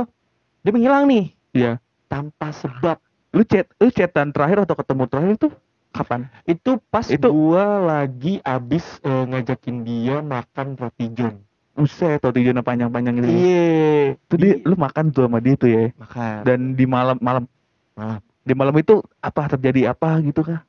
dia 0.59 0.71
menghilang 0.71 1.05
nih 1.05 1.25
Iya. 1.51 1.77
tanpa 2.05 2.49
sebab 2.49 2.97
Lu 3.29 3.45
chat, 3.45 3.69
lu 3.77 3.87
chatan 3.89 4.33
terakhir 4.33 4.65
atau 4.65 4.73
ketemu 4.73 5.03
terakhir 5.05 5.35
tuh 5.39 5.51
kapan? 5.91 6.25
itu 6.43 6.81
pas 6.83 7.05
Itu- 7.05 7.29
gua 7.29 7.77
lagi 7.79 8.41
abis 8.41 8.97
eh, 8.99 9.23
ngajakin 9.23 9.77
dia 9.81 10.17
makan 10.19 10.73
roti 10.73 11.05
john 11.11 11.37
Buset, 11.79 12.19
roti 12.19 12.43
jona 12.43 12.59
panjang-panjang 12.59 13.13
gitu. 13.17 13.27
iya 13.29 14.19
Itu 14.19 14.36
dia, 14.36 14.59
lu 14.62 14.75
makan 14.75 15.09
tuh 15.09 15.25
sama 15.25 15.39
dia 15.39 15.55
tuh 15.55 15.69
ya. 15.69 15.83
makan 15.95 16.43
Dan 16.43 16.59
di 16.75 16.83
malam 16.83 17.15
malam 17.19 17.48
Malam. 17.95 18.19
di 18.41 18.53
malam 18.53 18.75
itu 18.75 19.00
apa 19.17 19.48
terjadi 19.50 19.91
apa 19.91 20.19
gitu 20.19 20.43
kah? 20.43 20.59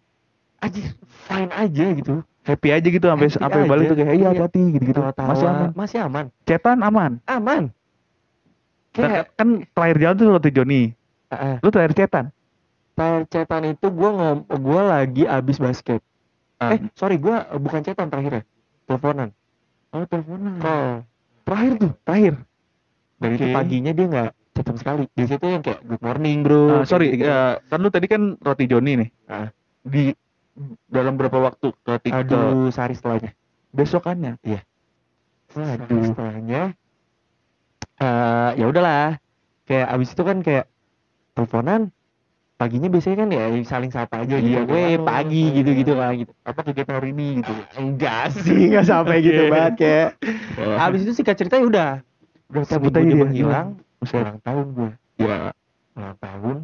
aja 0.61 0.83
fine 1.25 1.49
aja 1.51 1.87
gitu 1.91 2.21
happy 2.43 2.69
aja 2.69 2.85
gitu 2.85 3.07
sampai 3.07 3.27
sampai 3.27 3.65
balik 3.65 3.89
tuh 3.89 3.97
kayak 3.97 4.13
iya 4.13 4.19
Iya. 4.21 4.29
hati-hati 4.45 4.63
gitu-gitu. 4.71 5.01
Tawa-tawa, 5.01 5.29
Masih 5.31 5.47
aman. 5.47 5.69
masih 5.75 5.99
aman 6.01 6.25
Cetan 6.45 6.79
aman. 6.81 7.13
aman 7.25 7.63
Kan, 8.91 9.03
kayak 9.07 9.25
kan 9.35 9.49
terakhir 9.69 9.97
jalan 9.99 10.15
tuh 10.17 10.27
waktu 10.35 10.51
Joni. 10.51 10.83
uh, 11.31 11.57
Lu 11.59 11.71
terakhir 11.71 11.95
cetan. 11.97 12.25
cetan 13.27 13.63
itu 13.65 13.87
gue 13.89 14.11
ngom 14.11 14.39
gue 14.45 14.83
lagi 14.85 15.25
abis 15.25 15.57
basket 15.57 16.05
Ah. 16.59 16.77
eh 16.77 16.81
sorry 16.93 17.17
gue 17.17 17.33
bukan 17.57 17.81
cetan 17.81 18.13
terakhir 18.13 18.33
ya 18.33 18.43
teleponan 18.85 19.33
oh, 19.93 20.05
teleponan. 20.07 20.55
call 20.59 21.03
Terakhir 21.45 21.73
tuh, 21.77 21.93
terakhir. 22.07 22.35
dan 23.21 23.31
itu 23.37 23.45
Oke. 23.45 23.53
paginya 23.53 23.93
dia 23.93 24.07
nggak 24.07 24.31
chat 24.57 24.77
sekali 24.77 25.05
di 25.13 25.25
situ 25.25 25.45
yang 25.45 25.61
kayak 25.61 25.81
good 25.85 26.01
morning 26.01 26.41
bro 26.41 26.81
Ah, 26.81 26.85
sorry, 26.85 27.13
gitu. 27.15 27.29
ya, 27.29 27.61
kan 27.69 27.79
lu 27.81 27.89
tadi 27.89 28.07
kan 28.07 28.39
roti 28.41 28.65
Joni 28.65 28.93
nih. 28.97 29.09
Ah. 29.27 29.49
Di 29.83 30.15
dalam 30.87 31.17
berapa 31.17 31.37
waktu 31.37 31.73
roti 31.85 32.09
ke 32.09 32.17
aduh 32.17 32.69
sehari 32.69 32.95
setelahnya 32.95 33.33
besokannya? 33.71 34.37
Waduh. 35.53 36.05
Setelahnya 36.13 36.63
eh 37.99 38.51
ya 38.57 38.65
udahlah. 38.65 39.21
Kayak 39.65 39.87
abis 39.95 40.11
itu 40.13 40.23
kan 40.27 40.39
kayak 40.43 40.67
teleponan 41.35 41.95
paginya 42.61 42.93
biasanya 42.93 43.17
kan 43.25 43.29
ya 43.33 43.45
saling 43.65 43.89
sapa 43.89 44.21
aja 44.21 44.37
gitu. 44.37 44.53
Iya, 44.53 44.69
Weh, 44.69 45.01
halo, 45.01 45.09
pagi 45.09 45.43
halo. 45.49 45.57
gitu-gitu 45.57 45.93
lah 45.97 46.11
gitu. 46.13 46.33
Apa 46.45 46.61
kegiatan 46.61 46.95
hari 47.01 47.09
ini 47.17 47.41
gitu. 47.41 47.53
Enggak 47.81 48.25
sih, 48.45 48.69
enggak 48.69 48.85
sampai 48.85 49.17
gitu 49.25 49.49
banget 49.49 49.75
kayak. 49.81 50.09
Abis 50.77 51.01
itu 51.09 51.13
singkat 51.17 51.41
cerita 51.41 51.57
ya 51.57 51.65
udah. 51.65 51.91
Udah 52.53 52.63
seminggu 52.69 52.93
aja 52.93 53.01
dia 53.01 53.09
dia, 53.09 53.21
menghilang, 53.25 53.69
Buset. 53.97 54.21
ulang 54.21 54.39
tahun 54.45 54.67
gue. 54.77 54.91
Ya. 55.17 55.39
Ulang 55.97 56.17
tahun. 56.21 56.57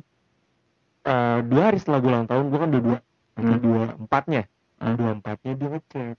Eh 1.06 1.38
dua 1.48 1.62
hari 1.64 1.78
setelah 1.80 1.98
gue 2.04 2.10
ulang 2.12 2.28
tahun, 2.28 2.44
gue 2.52 2.58
kan 2.60 2.68
dua 2.68 2.82
dua. 2.84 2.98
Hmm. 3.36 3.56
Dua 3.56 3.82
empatnya. 3.96 4.42
Hmm. 4.76 4.94
Dua 5.00 5.10
empatnya 5.16 5.52
dia 5.56 5.68
ngechat. 5.72 6.16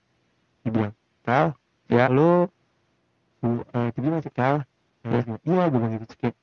Dia 0.65 0.71
bilang, 0.73 0.93
Kal, 1.21 1.45
Ya. 1.87 2.09
lo 2.09 2.49
Bu, 3.37 3.61
eh 3.69 3.93
tiba 3.93 4.17
masih 4.17 4.33
kal 4.33 4.65
Ya. 5.05 5.21
iya 5.45 5.63
gue 5.69 5.77
bilang 5.77 5.93
gitu 6.01 6.33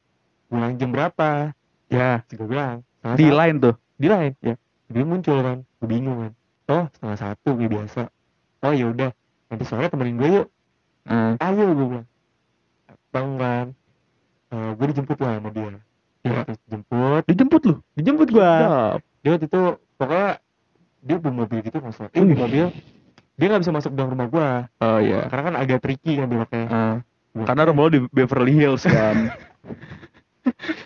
pulang 0.47 0.73
jam 0.79 0.95
berapa 0.95 1.51
Ya. 1.91 2.23
gue 2.31 2.47
bilang 2.47 2.87
setengah 3.05 3.15
Di 3.15 3.27
satu. 3.27 3.37
line 3.37 3.57
tuh. 3.61 3.75
di 3.95 4.09
lain 4.09 4.33
Ya. 4.41 4.55
dia 4.87 5.05
muncul 5.05 5.39
kan 5.39 5.57
gue 5.61 5.87
bingung 5.87 6.19
kan 6.19 6.33
oh 6.67 6.85
setengah 6.91 7.19
satu 7.21 7.49
kayak 7.53 7.71
biasa 7.71 8.01
oh 8.61 8.73
ya 8.73 8.87
udah 8.89 9.11
nanti 9.47 9.65
sore 9.65 9.87
temenin 9.87 10.17
gue 10.17 10.31
yuk 10.35 10.49
Ah. 11.05 11.37
ayo 11.39 11.69
gue 11.69 11.87
bilang 11.91 12.07
bang 13.11 13.31
kan 13.37 13.67
Eh 14.49 14.71
gue 14.73 14.87
dijemput 14.89 15.19
lah 15.19 15.37
sama 15.37 15.51
dia 15.51 15.69
Ya. 16.25 16.41
Terus 16.43 16.61
jemput 16.65 17.23
Dijemput 17.27 17.63
lu. 17.63 17.75
dijemput 17.93 18.29
gue 18.31 18.53
dia 19.21 19.31
waktu 19.31 19.45
itu 19.45 19.61
pokoknya 19.95 20.31
dia 21.01 21.17
bawa 21.19 21.35
mobil 21.39 21.59
gitu 21.61 21.77
masuk 21.79 22.09
eh, 22.09 22.19
di 22.19 22.33
mobil 22.35 22.67
dia 23.35 23.47
nggak 23.47 23.61
bisa 23.61 23.73
masuk 23.73 23.91
ke 23.91 23.97
dalam 23.97 24.11
rumah 24.11 24.27
gue 24.27 24.49
Oh 24.81 24.99
iya. 24.99 25.29
karena 25.29 25.43
kan 25.45 25.55
agak 25.59 25.79
tricky 25.81 26.17
kan 26.17 26.27
beloknya 26.27 26.65
Ah. 26.67 26.97
Karena 27.37 27.63
rumah 27.67 27.83
lu 27.85 27.91
di 27.91 28.01
Beverly 28.09 28.55
Hills 28.55 28.83
kan. 28.83 29.29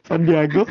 San 0.02 0.23
Diego 0.23 0.64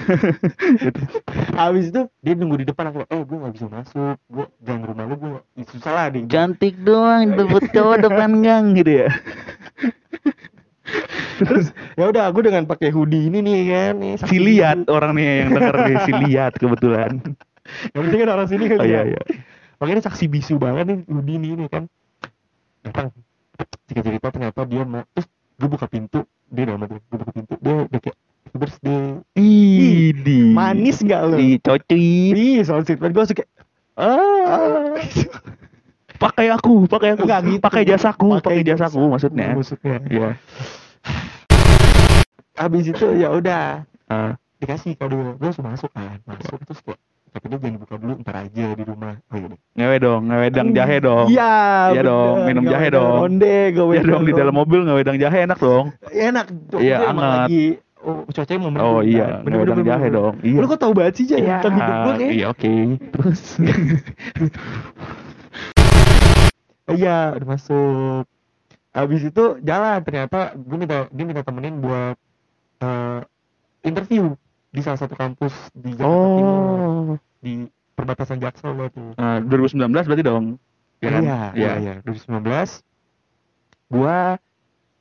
Habis 1.59 1.89
itu 1.89 2.01
dia 2.19 2.33
nunggu 2.33 2.61
di 2.61 2.67
depan 2.67 2.89
aku 2.89 3.05
eh 3.05 3.21
gue 3.21 3.37
gak 3.37 3.53
bisa 3.53 3.65
masuk 3.67 4.15
gue 4.27 4.45
gang 4.61 4.81
rumah 4.81 5.05
lu 5.05 5.15
gue 5.15 5.31
susah 5.65 5.91
lah 5.91 6.05
deh 6.07 6.25
Cantik 6.25 6.75
doang 6.79 7.31
debut 7.31 7.63
cowok 7.67 7.97
depan 8.03 8.31
gang 8.39 8.65
gitu 8.73 9.05
ya. 9.05 9.09
terus 11.37 11.69
ya 11.93 12.07
udah 12.07 12.23
aku 12.25 12.41
dengan 12.41 12.63
pakai 12.63 12.89
hoodie 12.89 13.27
ini 13.27 13.39
nih 13.39 13.59
kan 13.67 13.93
nih 13.95 14.13
Si 14.19 14.37
lihat 14.37 14.77
bisu. 14.81 14.89
orang 14.89 15.11
nih 15.13 15.25
yang 15.37 15.49
denger 15.51 15.75
nih, 15.77 15.95
si 16.01 16.11
lihat 16.17 16.51
kebetulan. 16.55 17.11
yang 17.91 18.01
penting 18.01 18.19
kan 18.21 18.29
orang 18.31 18.47
sini 18.47 18.63
kan 18.65 18.79
Oh 18.79 18.87
ya. 18.87 19.03
iya 19.03 19.13
iya. 19.13 19.21
makanya 19.77 20.01
saksi 20.03 20.25
bisu 20.25 20.57
banget 20.57 20.87
nih 20.87 20.97
hoodie 21.05 21.35
ini 21.35 21.47
nih 21.55 21.67
kan 21.67 21.83
datang 22.81 23.11
cerita 23.85 24.01
cerita 24.07 24.27
ternyata 24.31 24.61
dia 24.63 24.81
mau 24.81 25.03
terus 25.11 25.27
gue 25.53 25.67
buka 25.67 25.85
pintu 25.85 26.19
dia 26.47 26.63
udah 26.65 26.87
gue 26.87 26.99
buka 27.11 27.31
pintu 27.31 27.53
dia 27.59 27.73
udah 27.83 27.99
kayak 27.99 28.17
"Happy 28.47 28.57
birthday 28.57 29.03
Idi. 29.33 30.41
manis 30.49 30.99
gak 30.99 31.21
lo 31.25 31.35
Ih, 31.35 31.59
coci. 31.59 32.03
Ih, 32.31 32.57
so 32.63 32.79
sweet 32.79 32.97
banget 32.97 33.13
gue 33.13 33.25
suka 33.27 33.43
Ah. 33.93 34.95
Pakai 36.17 36.49
aku, 36.49 36.85
pakai 36.85 37.13
aku. 37.13 37.25
Enggak 37.25 37.41
gitu. 37.45 37.59
Pakai 37.59 37.83
jasaku, 37.83 38.27
pakai 38.39 38.61
jasa- 38.61 38.87
jasaku 38.87 39.01
maksudnya. 39.07 39.53
maksudnya 39.53 39.97
Iya. 40.07 40.29
habis 42.55 42.85
itu 42.85 43.05
ya 43.13 43.29
udah 43.29 43.85
Ah. 44.07 44.33
dikasih 44.57 44.97
kado 44.97 45.13
gue 45.13 45.37
langsung 45.39 45.61
masuk 45.63 45.93
kan 45.93 46.17
masuk 46.25 46.57
terus 46.63 46.81
kayak 46.81 46.97
tapi 47.29 47.45
dia 47.45 47.57
jangan 47.59 47.73
dibuka 47.77 47.95
dulu 47.95 48.13
ntar 48.17 48.35
aja 48.39 48.65
di 48.73 48.83
rumah 48.83 49.13
oh 49.23 49.37
iya. 49.37 49.47
Ngewe 49.77 49.95
dong, 49.99 50.21
ngewedang 50.25 50.67
jahe 50.73 50.97
dong. 50.97 51.27
iya 51.29 51.53
Iya 51.93 52.01
dong, 52.01 52.35
minum 52.49 52.65
jahe 52.65 52.87
dong. 52.89 53.13
onde 53.29 53.57
gue 53.69 53.93
Ya 53.93 54.01
dong 54.01 54.25
di 54.25 54.33
dalam 54.33 54.49
mobil 54.51 54.81
ngewedang 54.81 55.17
jahe 55.17 55.45
enak 55.45 55.59
dong. 55.59 55.93
enak 56.07 56.45
Iya, 56.73 56.97
hangat. 57.03 57.45
lagi 57.45 57.65
oh 58.03 58.25
cuacanya 58.29 58.59
mau 58.61 58.69
Oh 58.77 58.99
iya, 59.01 59.41
ngewedang 59.41 59.81
jahe 59.81 60.07
dong. 60.09 60.35
Iya. 60.41 60.57
lu 60.61 60.65
kok 60.67 60.79
tahu 60.79 60.93
banget 60.93 61.13
sih 61.17 61.25
Jay 61.25 61.41
Iya, 61.41 61.61
tentang 61.61 61.75
hidup 61.77 61.95
gue 61.97 62.13
kayak 62.17 62.31
iya 62.33 62.45
oke. 62.49 62.73
Terus 63.13 63.41
iya 66.87 67.35
udah 67.35 67.47
masuk 67.47 68.23
habis 68.91 69.21
itu 69.21 69.43
jalan 69.61 69.99
ternyata 70.01 70.55
gue 70.55 70.77
minta 70.77 71.05
dia 71.11 71.23
minta 71.23 71.43
temenin 71.43 71.77
buat 71.77 72.15
eh, 72.79 73.19
interview 73.83 74.33
di 74.67 74.81
salah 74.81 74.97
satu 74.97 75.13
kampus 75.13 75.53
di 75.73 75.93
Jakarta 75.93 76.27
Timur 76.33 76.57
Oh. 76.57 77.13
di 77.39 77.65
perbatasan 77.93 78.37
Jaksel 78.37 78.73
tuh 78.89 79.13
Nah, 79.15 79.41
2019 79.41 79.89
berarti 79.89 80.21
dong. 80.21 80.45
Ya 80.97 81.09
kan? 81.13 81.21
Iya, 81.21 81.39
iya, 81.53 81.71
iya. 81.77 81.93
2019 82.01 82.81
gua 83.87 84.41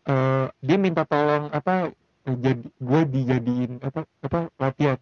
eh 0.07 0.47
dia 0.61 0.77
minta 0.77 1.03
tolong 1.03 1.51
apa 1.51 1.91
jadi 2.29 2.63
gua 2.77 3.01
dijadiin 3.03 3.79
apa 3.81 4.01
apa 4.19 4.39
latihan 4.57 4.99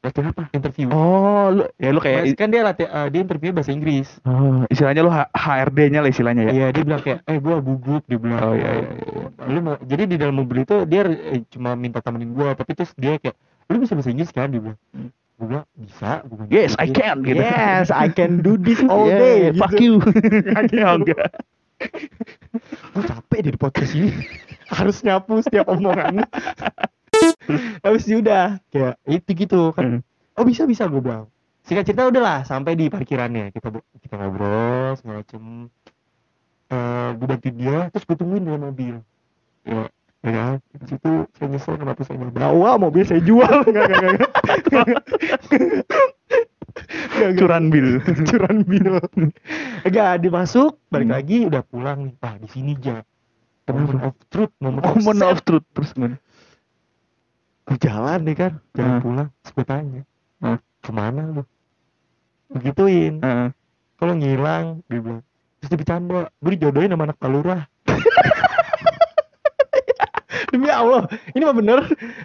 latihan 0.00 0.30
apa 0.30 0.42
interview 0.50 0.86
Oh, 0.88 1.48
lu 1.50 1.64
ya 1.74 1.88
lu 1.88 1.96
Mas, 1.96 2.04
kayak 2.04 2.22
kan 2.36 2.48
dia 2.48 2.60
latihan 2.60 3.08
dia 3.08 3.20
interview 3.20 3.50
bahasa 3.50 3.72
Inggris 3.72 4.06
oh, 4.22 4.62
istilahnya 4.68 5.00
lu 5.00 5.10
HRD-nya 5.10 5.98
lah 5.98 6.10
istilahnya 6.10 6.42
ya. 6.44 6.52
iya 6.52 6.66
dia 6.70 6.82
bilang 6.82 7.00
kayak 7.00 7.24
eh 7.24 7.38
gua 7.38 7.56
gugup 7.58 8.04
dia 8.04 8.16
bilang 8.16 8.38
Oh, 8.38 8.52
iya, 8.52 8.70
iya, 8.76 8.88
iya. 8.92 9.26
lu 9.44 9.58
mau 9.60 9.74
jadi 9.80 10.02
di 10.04 10.16
dalam 10.16 10.36
mobil 10.36 10.62
itu 10.62 10.84
dia 10.84 11.02
eh, 11.04 11.42
cuma 11.48 11.72
minta 11.72 11.98
temenin 11.98 12.30
gua 12.30 12.52
tapi 12.52 12.72
terus 12.72 12.92
dia 12.94 13.16
kayak 13.16 13.34
lu 13.66 13.80
bisa 13.80 13.92
bahasa 13.92 14.08
Inggris 14.08 14.28
kan 14.28 14.46
dia 14.46 14.60
bilang 14.60 14.78
Hmm. 14.92 15.08
gua 15.34 15.46
bilang 15.48 15.64
bisa 15.74 16.10
gua 16.22 16.36
bilang, 16.38 16.48
Yes, 16.52 16.76
I 16.76 16.86
can 16.86 17.16
gitu. 17.24 17.40
yes 17.40 17.88
I 17.88 18.06
can 18.06 18.38
do 18.38 18.54
this 18.60 18.78
all 18.84 19.08
Yeah, 19.08 19.18
day 19.18 19.38
Fuck 19.56 19.72
gitu. 19.74 19.82
you. 19.82 19.94
Ya, 20.70 20.94
enggak. 20.94 21.32
gue 22.94 23.02
capek 23.02 23.38
deh 23.40 23.50
di 23.50 23.58
podcast 23.58 23.92
ini 23.92 24.14
harus 24.68 25.00
nyapu 25.02 25.40
setiap 25.40 25.68
omongan. 25.68 26.24
Habis 27.84 28.08
itu 28.08 28.20
udah 28.20 28.58
kayak 28.68 28.96
itu 29.04 29.30
gitu 29.36 29.70
kan. 29.72 30.00
Hmm. 30.00 30.00
oh 30.34 30.44
bisa 30.44 30.64
bisa 30.64 30.88
gue 30.88 30.98
bilang. 30.98 31.28
Singkat 31.64 31.84
cerita 31.88 32.08
udahlah 32.08 32.44
sampai 32.44 32.76
di 32.76 32.88
parkirannya. 32.88 33.52
Kita 33.52 33.72
kita 34.00 34.14
ngobrol 34.16 34.96
segala 34.96 35.20
macem. 35.24 35.68
Eh 36.68 37.08
gue 37.16 37.26
bantuin 37.28 37.54
dia 37.56 37.78
terus 37.92 38.04
gue 38.04 38.16
tungguin 38.16 38.42
di 38.44 38.48
dalam 38.48 38.64
mobil. 38.68 38.94
Ya 39.64 39.88
ya 40.24 40.30
kan? 40.32 40.54
Di 40.80 40.86
situ 40.88 41.10
saya 41.36 41.48
nyesel 41.48 41.76
kenapa 41.76 42.00
saya 42.04 42.16
nggak 42.20 42.34
bawa 42.34 42.70
mobil 42.76 43.04
saya 43.04 43.20
jual. 43.20 43.54
Nggak 43.68 43.84
nggak 43.84 44.00
nggak 44.00 44.12
Nggak, 44.64 44.84
nggak. 44.84 45.02
Curan 47.38 47.64
bil. 47.70 47.88
curan 48.28 48.56
bil. 48.66 48.98
Enggak 49.86 50.12
dimasuk 50.20 50.80
balik 50.90 51.08
Hmm. 51.08 51.16
lagi 51.16 51.38
udah 51.46 51.62
pulang 51.62 51.98
nih. 52.10 52.14
Ah 52.20 52.34
di 52.36 52.48
sini 52.50 52.74
aja 52.74 53.04
moment 53.72 54.00
of 54.04 54.14
truth 54.28 54.52
moment, 54.60 54.84
Moment 54.84 55.20
of 55.24 55.30
of 55.32 55.40
truth 55.46 55.66
terus 55.72 55.90
gimana? 55.96 56.20
Gue 57.64 57.78
jalan 57.80 58.20
nih 58.28 58.36
kan 58.36 58.52
jalan 58.76 58.92
Hmm. 58.92 59.00
pulang 59.00 59.28
gue 59.32 59.64
tanya 59.64 60.02
Hmm. 60.44 60.58
ke 60.84 60.90
mana 60.92 61.22
lu? 61.32 61.42
Begituin. 62.52 63.24
Heeh. 63.24 63.48
kalau 63.94 64.20
ngilang 64.20 64.84
dia 64.90 65.00
bilang 65.00 65.22
terus 65.62 65.68
dia 65.72 65.78
bercanda 65.80 66.28
gue 66.28 66.50
dijodohin 66.60 66.92
sama 66.92 67.08
anak 67.08 67.16
palurah 67.16 67.64
demi 70.52 70.68
Allah 70.68 71.08
ini 71.32 71.42
mah 71.42 71.56
bener. 71.56 71.78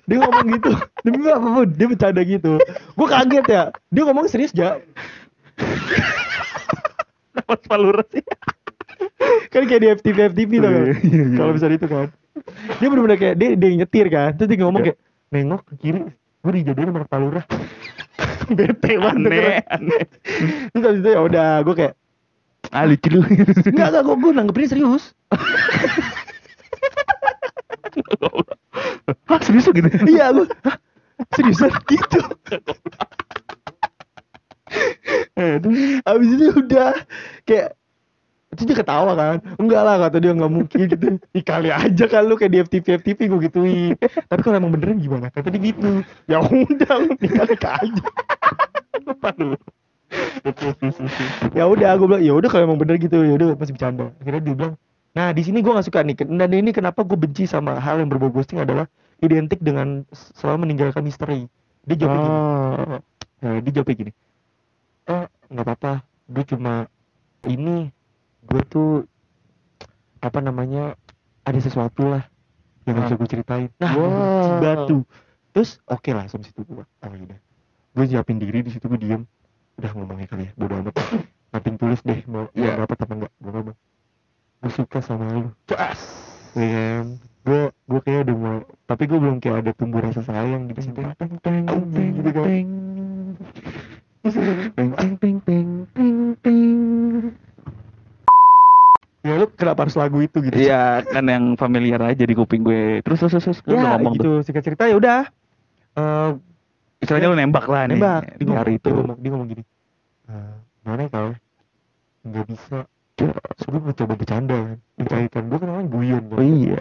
Dia 0.06 0.18
ngomong 0.22 0.46
gitu. 0.54 0.70
Demi 1.02 1.26
apa 1.26 1.42
pun 1.42 1.66
dia 1.74 1.88
bercanda 1.90 2.22
gitu. 2.22 2.62
Gue 2.94 3.08
kaget 3.08 3.46
ya. 3.48 3.64
Dia 3.90 4.04
ngomong 4.06 4.30
serius 4.30 4.54
ja. 4.54 4.78
Dapat 7.34 7.60
palura 7.66 8.04
sih. 8.12 8.22
Kan 9.50 9.62
kayak 9.66 9.82
di 9.82 9.90
FTV 9.94 10.18
FTV 10.32 10.52
tuh 10.56 10.70
kan 10.70 10.82
Iya, 10.82 10.94
iya, 11.04 11.24
iya. 11.26 11.36
kalau 11.36 11.52
bisa 11.54 11.68
itu 11.68 11.88
kan 11.88 12.08
dia 12.80 12.88
bener-bener 12.88 13.18
kayak 13.18 13.36
dia 13.36 13.50
dia 13.54 13.70
nyetir 13.76 14.08
kan 14.08 14.30
terus 14.34 14.48
dia 14.48 14.58
ngomong 14.62 14.82
kayak 14.82 14.98
nengok 15.30 15.62
ke 15.66 15.74
kiri 15.78 16.00
gue 16.40 16.52
dijodohin 16.56 16.88
sama 16.90 17.00
anak 17.04 17.12
palurah 17.12 17.46
bete 18.58 18.92
banget 18.96 19.28
Aneh, 19.28 19.60
aneh. 19.68 20.04
terus 20.72 20.84
habis 20.86 21.02
itu 21.04 21.10
ya 21.12 21.20
udah 21.22 21.50
gue 21.64 21.76
kayak 21.76 21.94
Ah 22.70 22.84
lucu 22.84 23.08
lu. 23.10 23.24
enggak 23.72 23.88
enggak 23.90 24.04
gue 24.04 24.16
gue 24.20 24.32
nanggepinnya 24.36 24.70
serius 24.70 25.04
Hah 29.26 29.40
serius 29.42 29.66
lu 29.68 29.74
gitu? 29.74 29.90
iya 30.08 30.30
gue 30.32 30.46
"Hah? 30.64 30.78
seriusan 31.36 31.72
gitu 31.88 32.20
habis 36.06 36.30
itu 36.36 36.46
udah 36.54 36.92
kayak 37.44 37.79
Terus 38.50 38.66
dia 38.66 38.78
ketawa 38.82 39.14
kan, 39.14 39.38
enggak 39.62 39.82
lah 39.86 39.96
kata 40.02 40.18
dia 40.18 40.34
nggak 40.34 40.50
mungkin 40.50 40.80
gitu. 40.90 41.22
Ih 41.38 41.46
kali 41.46 41.70
aja 41.70 42.06
kan 42.10 42.26
lu 42.26 42.34
kayak 42.34 42.52
di 42.52 42.60
FTV 42.66 42.86
FTV 43.06 43.20
gue 43.30 43.40
gituin. 43.46 43.94
Tapi 44.02 44.42
kalau 44.42 44.58
emang 44.58 44.74
beneran 44.74 44.98
gimana? 44.98 45.30
Kata 45.30 45.54
dia 45.54 45.62
gitu. 45.70 46.02
Ya 46.26 46.42
udah 46.42 46.94
lu 46.98 47.14
tinggal 47.22 47.46
nikah 47.46 47.78
aja. 47.78 48.06
Lupa 49.06 49.30
lu. 49.38 49.54
ya 51.54 51.70
udah 51.70 51.94
gue 51.94 52.08
bilang 52.10 52.24
ya 52.26 52.34
udah 52.34 52.50
kalau 52.50 52.66
emang 52.66 52.82
bener 52.82 52.98
gitu 52.98 53.22
ya 53.22 53.38
udah 53.38 53.54
masih 53.54 53.74
bercanda. 53.78 54.10
Akhirnya 54.18 54.42
dia 54.42 54.54
bilang, 54.58 54.74
nah 55.14 55.30
di 55.30 55.42
sini 55.46 55.62
gue 55.62 55.70
nggak 55.70 55.86
suka 55.86 56.02
nih. 56.02 56.16
Dan 56.26 56.50
ini 56.50 56.74
kenapa 56.74 57.06
gue 57.06 57.18
benci 57.22 57.46
sama 57.46 57.78
hal 57.78 58.02
yang 58.02 58.10
berbau 58.10 58.34
ghosting 58.34 58.58
adalah 58.58 58.90
identik 59.22 59.62
dengan 59.62 60.10
selalu 60.12 60.66
meninggalkan 60.66 61.06
misteri. 61.06 61.46
Dia 61.86 61.96
jawab 62.02 62.18
gini. 62.18 62.30
Oh. 62.34 63.00
Nah, 63.40 63.56
dia 63.62 63.72
jawabnya 63.78 63.96
gini. 63.96 64.12
Oh, 65.06 65.26
nggak 65.54 65.66
apa-apa. 65.70 65.94
Gue 66.30 66.44
cuma 66.50 66.74
ini 67.48 67.94
gue 68.48 68.62
tuh 68.68 68.92
apa 70.20 70.40
namanya 70.40 70.96
ada 71.48 71.60
sesuatu 71.60 72.08
lah 72.08 72.24
yang 72.88 72.96
bisa 73.04 73.16
gue 73.16 73.30
ceritain. 73.30 73.68
Nah, 73.80 73.92
Wow. 73.96 74.60
batu. 74.62 74.98
Terus 75.54 75.82
oke 75.86 76.10
lah 76.14 76.26
sampai 76.30 76.50
situ 76.50 76.62
gue. 76.66 76.84
Oh 76.84 77.10
udah. 77.10 77.40
Gue 77.96 78.06
siapin 78.08 78.38
diri 78.38 78.62
di 78.66 78.72
situ 78.72 78.86
gue 78.88 79.00
diem. 79.00 79.24
Udah 79.80 79.92
ngomongnya 79.96 80.28
kali 80.30 80.50
ya. 80.50 80.52
Bodo 80.58 80.76
amat. 80.84 80.96
Nanti 81.50 81.68
tulis 81.78 82.00
deh 82.06 82.22
mau 82.30 82.46
mau 82.54 82.72
dapat 82.86 82.98
apa 83.02 83.14
enggak. 83.18 83.32
Gue 83.42 83.52
ngomong. 83.52 83.78
Gue 84.60 84.72
suka 84.74 85.00
sama 85.02 85.26
lu. 85.34 85.50
Gas. 85.70 86.00
Ya 86.54 86.68
kan? 86.68 87.06
Gue 87.46 87.62
gue 87.74 88.00
kayak 88.04 88.20
udah 88.30 88.36
mau 88.36 88.58
tapi 88.86 89.04
gue 89.06 89.20
belum 89.22 89.38
kayak 89.42 89.58
ada 89.66 89.72
tumbuh 89.74 90.02
rasa 90.04 90.22
sayang 90.26 90.70
gitu 90.70 90.90
situ. 90.90 91.02
Teng 91.18 91.34
teng 91.42 91.66
gitu 92.20 92.30
kan. 92.34 92.46
teng. 92.46 92.68
Teng 94.76 94.92
teng 94.94 95.16
teng 95.18 95.38
teng 95.46 95.70
teng 95.96 96.18
teng. 96.44 97.09
Ya 99.30 99.38
lu 99.38 99.46
kenapa 99.54 99.86
harus 99.86 99.94
lagu 99.94 100.18
itu 100.18 100.42
gitu? 100.42 100.58
Iya 100.58 101.06
kan 101.06 101.22
yang 101.24 101.54
familiar 101.54 102.02
aja 102.02 102.24
di 102.26 102.34
kuping 102.34 102.66
gue. 102.66 103.06
Terus 103.06 103.22
terus 103.22 103.34
terus, 103.38 103.60
lu 103.64 103.78
ya 103.78 103.94
ngomong 103.94 104.14
tuh. 104.14 104.18
gitu 104.18 104.32
singkat 104.42 104.64
cerita 104.66 104.90
ya 104.90 104.98
udah 104.98 105.20
Eh, 105.94 106.30
Istilahnya 107.00 107.30
lu 107.30 107.38
nembak 107.38 107.66
lah 107.66 107.86
nih. 107.86 107.96
nembak 107.96 108.22
Di 108.36 108.44
hari 108.48 108.74
itu. 108.76 108.90
dia 108.90 108.98
ngomong, 108.98 109.18
dia 109.22 109.30
ngomong 109.30 109.48
gini 109.48 109.64
"Eh, 110.26 110.54
mana 110.82 111.02
ya 111.06 111.10
kalau 111.10 111.30
nggak 112.20 112.46
bisa 112.48 112.78
gue 113.62 113.82
mencoba 113.82 114.14
bercanda 114.16 114.56
kan 114.98 115.44
gue 115.46 115.58
kan 115.58 115.68
namanya 115.68 115.88
guyon 115.88 116.24
kan 116.26 116.36
Oh 116.36 116.46
iya. 116.46 116.80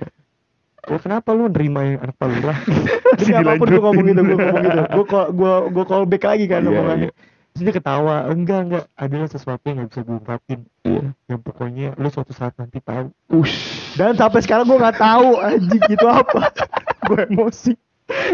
"Oh, 0.87 0.99
kenapa 0.99 1.29
lu 1.33 1.47
nerima 1.47 1.81
yang 1.83 2.01
anak 2.01 2.17
palura 2.17 2.55
Masih 2.55 3.33
demi 3.35 3.45
apa 3.45 3.53
pun 3.57 3.67
gue 3.67 3.81
ngomong 3.81 4.05
gitu 4.07 4.21
gue 4.23 4.37
ngomong 4.37 4.63
gitu 4.63 4.81
gue 4.89 5.05
call 5.05 5.27
gue 5.31 5.53
gue 5.69 5.85
call 5.85 6.05
back 6.05 6.25
lagi 6.25 6.45
kan 6.47 6.61
Iya, 6.63 6.71
omongannya 6.71 7.09
iya. 7.09 7.13
Terus 7.59 7.67
dia 7.67 7.75
ketawa 7.75 8.15
enggak 8.27 8.61
enggak 8.63 8.85
adalah 8.95 9.27
sesuatu 9.27 9.63
yang 9.65 9.77
nggak 9.77 9.91
bisa 9.91 10.01
gue 10.01 10.17
ungkapin 10.17 10.61
Iya. 10.81 11.03
yang 11.27 11.41
pokoknya 11.41 11.87
lu 11.95 12.09
suatu 12.09 12.31
saat 12.31 12.55
nanti 12.55 12.79
tahu 12.79 13.11
Ush. 13.35 13.93
dan 13.95 14.15
sampai 14.15 14.41
sekarang 14.41 14.65
gue 14.65 14.79
nggak 14.79 14.97
tahu 14.97 15.29
anjing 15.37 15.83
itu 15.85 16.07
apa 16.07 16.55
gue 17.07 17.21
emosi 17.27 17.73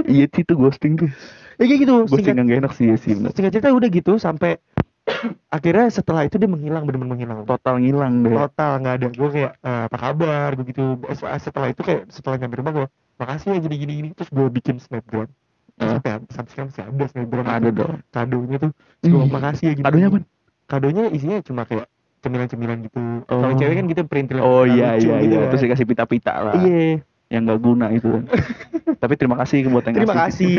Iya 0.05 0.29
sih 0.29 0.43
itu 0.43 0.53
ghosting 0.53 0.95
tuh. 0.97 1.11
ya 1.55 1.65
kayak 1.65 1.81
gitu 1.81 1.93
Ghosting 2.05 2.21
singkat 2.21 2.37
yang 2.37 2.47
gak 2.47 2.61
enak 2.61 2.73
sih 2.73 2.85
ya 2.85 2.97
sih. 2.97 3.13
bener. 3.13 3.31
singkat 3.31 3.53
cerita 3.53 3.69
udah 3.71 3.89
gitu 3.89 4.13
sampai 4.17 4.61
akhirnya 5.51 5.89
setelah 5.91 6.23
itu 6.23 6.37
dia 6.37 6.47
menghilang 6.47 6.85
benar-benar 6.85 7.11
menghilang 7.11 7.39
Total 7.43 7.75
ngilang 7.77 8.13
deh. 8.21 8.33
total 8.33 8.73
nggak 8.79 8.95
ada 8.95 9.07
gue 9.11 9.29
kayak 9.31 9.53
"Eh, 9.59 9.83
apa 9.85 9.97
kabar 9.99 10.49
gue 10.53 10.65
gitu 10.67 10.85
Eh, 11.03 11.17
setelah 11.39 11.69
itu 11.69 11.81
kayak 11.81 12.03
setelah 12.09 12.37
nyampe 12.37 12.57
rumah 12.57 12.73
gue 12.73 12.87
makasih 13.15 13.47
ya 13.51 13.59
gini 13.59 13.77
gini 13.77 13.93
gini 13.97 14.09
terus 14.13 14.29
gue 14.29 14.47
bikin 14.49 14.77
snapgram 14.77 15.27
Hah? 15.75 15.99
sampai 16.29 16.49
sekarang 16.49 16.69
masih 16.69 16.83
ada 16.85 17.05
snapgram 17.09 17.45
Ada 17.45 17.69
dong. 17.69 17.95
kadonya 18.09 18.57
tuh 18.59 18.71
Ih, 19.01 19.11
makasih 19.27 19.65
ya 19.65 19.73
gini 19.75 19.85
Kadonya 19.85 20.07
gini." 20.07 20.17
apa? 20.17 20.29
kadonya 20.65 21.03
isinya 21.09 21.39
cuma 21.41 21.63
kayak 21.63 21.87
cemilan-cemilan 22.21 22.79
gitu 22.83 23.01
Oh. 23.27 23.39
kalau 23.39 23.55
cewek 23.55 23.75
kan 23.75 23.87
kita 23.87 24.03
perintil 24.03 24.39
Oh 24.39 24.63
iya 24.63 24.95
iya 24.95 25.17
gitu 25.19 25.29
iya. 25.29 25.39
kan. 25.41 25.49
Terus 25.51 25.63
dikasih 25.63 25.87
pita-pita 25.87 26.35
lah. 26.41 26.55
iya 26.59 27.03
Yang 27.27 27.43
gak 27.47 27.61
guna 27.61 27.87
itu. 27.91 28.09
kan. 28.09 28.25
Tapi 29.03 29.15
terima 29.15 29.37
kasih 29.37 29.67
buat 29.67 29.83
yang 29.83 29.97
terima 29.99 30.17
kasih 30.23 30.57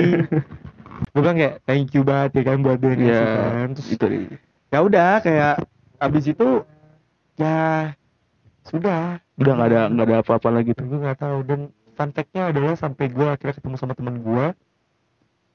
gue 1.12 1.21
bilang 1.21 1.36
kayak 1.36 1.56
thank 1.63 1.91
you 1.91 2.01
banget 2.01 2.32
ya 2.34 2.43
kan 2.45 2.58
buat 2.60 2.78
dia 2.78 2.89
Iya. 2.89 2.95
ngasih 2.97 3.28
kan 3.51 3.67
terus 3.71 3.88
Itu 3.89 4.06
ya 4.67 4.80
udah 4.82 5.12
kayak 5.21 5.54
abis 5.97 6.23
itu 6.28 6.47
ya 7.34 7.91
sudah 8.63 9.19
Udah 9.36 9.51
gak 9.54 9.67
ada 9.69 9.82
nggak 9.89 10.06
ada 10.06 10.15
apa-apa 10.19 10.49
lagi 10.49 10.71
tuh. 10.71 10.84
gue 10.86 10.97
nggak 10.97 11.17
tahu 11.17 11.38
dan 11.43 11.60
fun 11.93 12.10
fact-nya 12.10 12.43
adalah 12.49 12.73
sampai 12.73 13.06
gue 13.08 13.28
akhirnya 13.28 13.56
ketemu 13.56 13.75
sama 13.75 13.93
temen 13.93 14.15
gue 14.17 14.45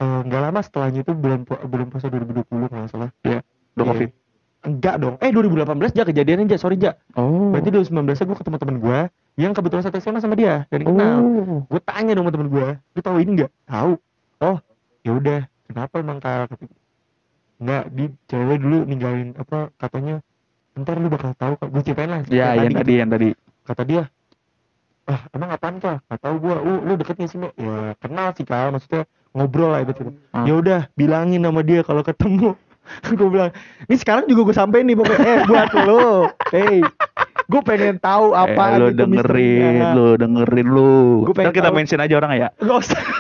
eh, 0.01 0.21
nggak 0.23 0.41
lama 0.43 0.61
setelahnya 0.61 1.01
itu 1.01 1.13
bulan 1.13 1.41
pu- 1.43 1.61
bulan 1.63 1.87
puasa 1.87 2.09
2020 2.09 2.45
kalau 2.67 2.81
nggak 2.81 2.91
salah. 2.91 3.11
Udah 3.21 3.41
Iya. 3.77 3.85
covid. 3.87 4.11
enggak 4.61 4.97
dong. 4.97 5.17
Eh 5.19 5.31
2018 5.31 5.65
ja 5.91 6.03
kejadiannya 6.03 6.45
ja 6.47 6.59
sorry 6.59 6.77
ja. 6.77 6.93
Oh. 7.15 7.49
berarti 7.49 7.69
2019 7.71 7.97
gue 8.23 8.37
ketemu 8.37 8.57
temen 8.59 8.77
gue 8.79 8.99
yang 9.39 9.53
kebetulan 9.53 9.81
satu 9.83 9.97
SMA 9.97 10.21
sama 10.21 10.37
dia 10.37 10.69
dan 10.69 10.81
kenal 10.83 11.17
Oh. 11.19 11.61
gue 11.65 11.81
tanya 11.83 12.13
dong 12.13 12.25
sama 12.25 12.35
temen 12.35 12.49
gue 12.51 12.67
lu 12.77 13.01
tahu 13.01 13.17
ini 13.19 13.31
nggak? 13.39 13.51
Tahu. 13.65 13.93
Oh 14.39 14.57
ya 15.01 15.13
udah. 15.15 15.41
Kenapa 15.65 15.95
emang 15.99 16.19
kal 16.19 16.45
Kata- 16.47 16.73
nggak 17.59 17.85
di 17.91 18.05
cewek 18.27 18.59
dulu 18.59 18.79
ninggalin 18.83 19.33
apa 19.35 19.59
katanya 19.77 20.21
ntar 20.73 20.97
lu 20.97 21.09
bakal 21.09 21.33
tahu 21.35 21.53
kok 21.57 21.69
gue 21.71 21.83
ceritain 21.83 22.09
lah 22.11 22.21
Ya 22.27 22.51
Kayak 22.51 22.57
yang 22.59 22.75
tadi 22.75 22.93
yang 22.95 23.11
tadi. 23.11 23.29
kata 23.63 23.83
dia 23.83 24.03
ah 25.07 25.21
emang 25.31 25.51
apaan 25.51 25.77
kak? 25.77 26.05
Nggak 26.05 26.21
tahu 26.21 26.35
gua. 26.39 26.57
Lu 26.59 26.75
lu 26.83 26.93
deket 26.95 27.17
gak 27.17 27.29
sih 27.29 27.39
ya 27.41 27.51
kenal 27.97 28.29
sih 28.31 28.45
kak. 28.45 28.71
Maksudnya 28.71 29.03
ngobrol 29.33 29.71
lah 29.71 29.81
itu 29.83 29.93
Hmm. 30.31 30.45
ya 30.45 30.55
udah 30.55 30.81
bilangin 30.93 31.41
sama 31.41 31.61
dia 31.61 31.81
kalau 31.81 32.01
ketemu 32.01 32.55
gue 33.11 33.29
bilang 33.29 33.51
ini 33.85 33.97
sekarang 33.97 34.25
juga 34.25 34.51
gue 34.51 34.57
sampein 34.57 34.83
nih 34.85 34.95
pokoknya 34.95 35.23
eh 35.25 35.39
buat 35.45 35.71
lo 35.81 36.07
hey 36.51 36.83
gue 37.47 37.61
pengen 37.61 37.99
tahu 37.99 38.31
apa 38.33 38.63
eh, 38.69 38.79
lu 38.79 38.87
dengerin, 38.93 39.75
lu 39.91 40.09
dengerin 40.15 40.69
lu. 40.69 41.27
Gua 41.27 41.35
pengen 41.37 41.51
kita 41.53 41.67
tahu. 41.67 41.77
mention 41.77 41.99
aja 41.99 42.15
orang 42.17 42.31
ya. 42.37 42.49
nggak 42.57 42.79
usah 42.81 43.01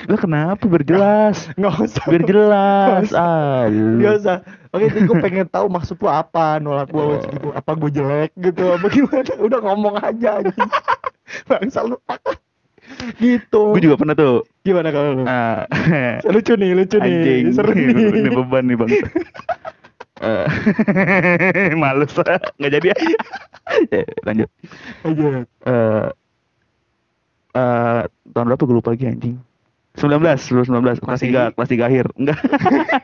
Lu 0.00 0.16
kenapa 0.16 0.64
berjelas? 0.64 1.44
nggak 1.58 1.74
usah 1.76 2.04
Biar 2.06 2.22
jelas. 2.24 3.10
Ah, 3.12 3.66
nggak 3.68 4.12
lu. 4.12 4.20
usah 4.20 4.36
oke 4.70 4.84
jadi 4.86 5.00
gue 5.02 5.16
pengen 5.20 5.46
tahu 5.46 5.66
maksud 5.66 5.96
lu 5.96 6.06
apa 6.06 6.56
nolak 6.56 6.86
gue 6.88 7.02
Oh. 7.02 7.18
gitu 7.20 7.48
apa 7.50 7.70
gue 7.76 7.90
jelek 7.92 8.30
gitu 8.36 8.62
apa 8.70 8.86
gimana 8.88 9.32
udah 9.36 9.58
ngomong 9.60 9.94
aja 9.98 10.38
bangsa 11.44 11.82
lu 11.82 11.98
gitu 13.16 13.62
Gue 13.72 13.82
juga 13.82 13.96
pernah 13.96 14.12
tuh. 14.12 14.44
gimana 14.60 14.88
kalau 14.88 15.10
lu 15.12 15.22
Ah, 15.24 15.64
lucu 16.34 16.52
nih 16.54 16.74
lucu 16.74 16.96
nih 16.96 17.12
anjing. 17.12 17.44
seru 17.52 17.70
nih 17.76 17.86
Ini 18.20 18.30
beban 18.30 18.64
nih 18.64 18.76
bang. 18.76 18.90
Eh, 20.20 20.44
Males 21.72 22.12
nggak 22.12 22.70
jadi. 22.70 22.92
Ya, 23.88 24.04
lanjut. 24.20 24.48
aja 25.00 25.28
Eh, 25.64 26.06
eh, 27.52 28.00
tahun 28.28 28.46
berapa 28.46 28.62
gue 28.62 28.76
lupa 28.76 28.92
lagi 28.92 29.08
anjing. 29.08 29.40
19, 29.96 30.20
2019, 30.44 31.00
kelas 31.00 31.08
Masih- 31.16 31.32
3, 31.32 31.50
kelas 31.50 31.68
3 31.68 31.84
akhir. 31.88 32.04
Enggak. 32.14 32.36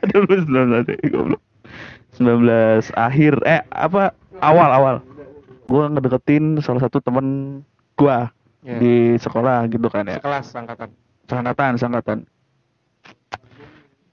Dulu 0.06 0.32
19, 0.44 0.92
eh, 0.92 1.08
goblok. 1.08 1.40
19 2.14 2.46
akhir 2.92 3.32
eh 3.42 3.64
apa 3.66 4.12
awal 4.38 4.70
awal. 4.70 4.96
Gua 5.64 5.88
ngedeketin 5.88 6.60
salah 6.60 6.78
satu 6.80 7.00
temen 7.00 7.60
gua 7.94 8.28
Ya. 8.66 8.82
di 8.82 8.94
sekolah 9.16 9.70
gitu 9.70 9.86
kan 9.86 10.02
ya. 10.04 10.18
sekelas 10.18 10.50
angkatan 10.52 10.90
Sangkatan, 11.26 11.72
sangkatan. 11.76 12.18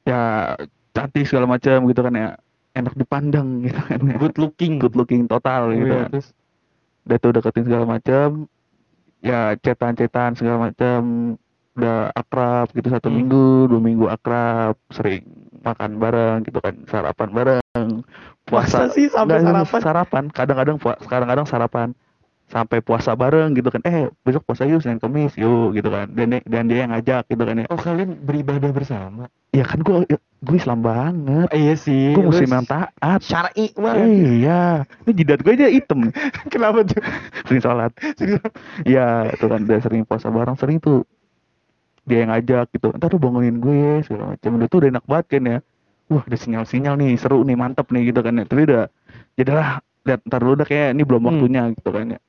Ya 0.03 0.53
cantik 0.91 1.25
segala 1.25 1.45
macam 1.47 1.85
gitu 1.85 2.01
kan 2.01 2.13
ya. 2.13 2.29
Enak 2.73 2.93
dipandang 2.95 3.61
gitu 3.61 3.77
kan 3.79 4.01
ya. 4.03 4.17
good 4.17 4.35
looking 4.35 4.77
Good 4.77 4.93
looking 4.93 5.25
total 5.25 5.69
gitu 5.71 5.85
Iya, 5.87 5.97
kan 5.99 6.09
terus 6.11 6.27
udah 7.03 7.17
tuh 7.19 7.31
deketin 7.31 7.65
segala 7.65 7.85
macam 7.87 8.27
ya 9.19 9.53
cetan-cetan 9.55 10.33
segala 10.33 10.69
macam 10.69 10.99
udah 11.73 12.09
akrab 12.11 12.69
gitu 12.71 12.87
satu 12.87 13.07
Hmm. 13.07 13.17
minggu 13.19 13.45
dua 13.67 13.77
minggu 13.79 14.05
akrab 14.07 14.73
sering 14.87 15.21
makan 15.61 15.97
bareng 15.97 16.37
gitu 16.43 16.57
kan 16.57 16.75
sarapan 16.85 17.29
bareng 17.29 17.91
Puasa 18.43 18.87
sih 18.89 19.07
sampai 19.07 19.39
sarapan? 19.39 19.79
sarapan 19.79 20.23
kadang-kadang 20.29 20.77
pua- 20.77 20.99
kadang-kadang 21.01 21.45
sarapan 21.45 21.87
sampai 22.53 22.79
puasa 22.79 23.11
bareng 23.11 23.51
gitu 23.51 23.67
kan. 23.67 23.81
Eh 23.81 24.05
besok 24.21 24.45
puasa 24.45 24.63
yuk 24.63 24.79
senin 24.79 25.01
kemis 25.01 25.33
yuk 25.33 25.73
gitu 25.73 25.89
kan. 25.89 26.05
Dan 26.07 26.29
dia- 26.31 26.45
dan 26.45 26.69
dia 26.69 26.85
yang 26.85 26.93
ngajak 26.93 27.25
gitu 27.25 27.41
kan 27.41 27.55
ya. 27.57 27.65
Oh 27.67 27.75
kalian 27.75 28.13
beribadah 28.21 28.69
bersama? 28.69 29.25
Ya 29.49 29.65
kan 29.65 29.81
gue 29.81 30.05
gue 30.39 30.55
Islam 30.55 30.79
banget. 30.79 31.49
Iya 31.49 31.73
sih. 31.73 32.13
Gue 32.13 32.29
muslim 32.29 32.53
yang 32.53 32.63
taat. 32.63 32.93
syar'i 33.19 33.73
banget. 33.73 34.05
Iya. 34.05 34.61
Ini 35.01 35.11
jidat 35.15 35.39
gue 35.41 35.51
aja 35.51 35.67
hitam. 35.67 36.13
Kenapa 36.53 36.85
tuh? 36.85 37.01
Sering 37.43 37.63
sholat. 37.63 37.91
Iya, 38.83 39.33
tuh 39.35 39.47
kan. 39.47 39.59
Udah 39.63 39.79
sering 39.79 40.03
puasa 40.03 40.29
bareng 40.29 40.53
sering 40.55 40.77
tuh 40.77 41.01
dia 42.03 42.21
yang 42.21 42.31
ngajak 42.31 42.69
gitu. 42.71 42.93
Ntar 42.93 43.09
lu 43.09 43.17
bangunin 43.17 43.57
gue 43.57 43.73
ya 43.73 43.95
segala 44.01 44.23
macam. 44.33 44.49
Udah 44.57 44.67
tuh 44.67 44.77
udah 44.77 44.89
enak 44.93 45.05
banget 45.05 45.25
kan 45.27 45.43
ya. 45.43 45.57
Wah, 46.11 46.21
ada 46.21 46.35
sinyal-sinyal 46.35 46.99
nih, 46.99 47.15
seru 47.15 47.41
nih, 47.41 47.55
mantep 47.55 47.87
nih 47.89 48.11
gitu 48.11 48.19
kan 48.19 48.35
ya. 48.35 48.43
Tapi 48.43 48.61
udah 48.67 48.83
jadilah 49.33 49.69
lihat 50.03 50.19
ntar 50.27 50.39
dulu 50.43 50.53
udah 50.53 50.67
kayak 50.67 50.93
ini 50.93 51.01
belum 51.01 51.21
Hmm. 51.21 51.29
waktunya 51.31 51.61
gitu 51.71 51.89
kan 51.89 52.05
ya. 52.11 52.19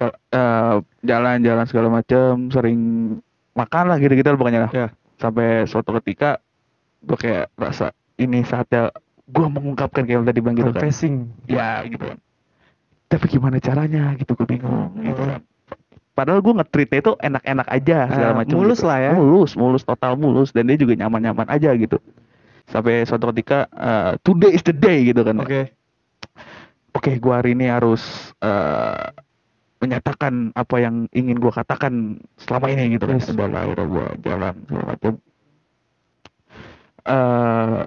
Eh, 0.00 0.76
jalan-jalan 1.04 1.66
segala 1.68 1.88
macam, 1.92 2.48
sering 2.48 2.80
makan 3.52 3.84
lah 3.84 4.00
gitu-gitu 4.00 4.32
lah 4.32 4.38
pokoknya 4.40 4.60
lah. 4.64 4.72
Ya. 4.72 4.88
Sampai 5.20 5.68
suatu 5.68 5.92
ketika 6.00 6.40
gue 7.04 7.16
kayak 7.16 7.52
rasa 7.56 7.92
ini 8.16 8.40
saatnya 8.40 8.88
gue 9.28 9.46
mengungkapkan 9.46 10.08
kayak 10.08 10.16
yang 10.16 10.26
tadi 10.26 10.40
bang 10.40 10.54
gitu 10.56 10.72
kan. 10.72 10.80
Confessing. 10.80 11.28
Ya 11.44 11.84
gitu 11.84 12.00
kan. 12.00 12.18
Tapi 13.12 13.24
gimana 13.28 13.60
caranya? 13.60 14.16
Gitu 14.16 14.32
gue 14.32 14.46
bingung 14.48 14.96
gitu 15.04 15.20
kan. 15.20 15.44
padahal 16.10 16.44
gue 16.44 16.52
nge-treatnya 16.52 17.00
itu 17.00 17.12
enak-enak 17.16 17.68
aja 17.70 17.98
segala 18.12 18.32
Ah, 18.36 18.38
macam 18.44 18.56
mulus 18.60 18.84
gitu. 18.84 18.88
lah 18.92 18.98
ya. 19.00 19.12
mulus 19.16 19.52
mulus 19.56 19.82
total 19.84 20.16
mulus. 20.16 20.52
Dan 20.52 20.68
dia 20.68 20.76
juga 20.76 20.92
nyaman-nyaman 20.96 21.48
aja 21.48 21.72
gitu. 21.76 21.96
Sampai 22.68 23.04
suatu 23.04 23.28
ketika 23.36 23.68
eh, 23.72 24.12
today 24.20 24.52
is 24.52 24.64
the 24.64 24.72
day 24.72 25.04
gitu 25.04 25.20
kan. 25.24 25.36
Oke. 25.40 25.72
Oke 26.92 27.16
gue 27.16 27.32
hari 27.32 27.52
ini 27.52 27.68
harus 27.68 28.00
eh, 28.40 29.04
menyatakan 29.80 30.52
apa 30.52 30.76
yang 30.78 31.08
ingin 31.10 31.40
gue 31.40 31.48
katakan 31.48 32.20
selama 32.36 32.68
ini 32.68 32.94
gitu 32.94 33.08
kan. 33.08 33.16
Yes. 33.16 33.32
gue 33.32 34.06
jalan 34.20 34.54
segala 34.68 34.84
macam 34.92 35.12
eh 37.00 37.78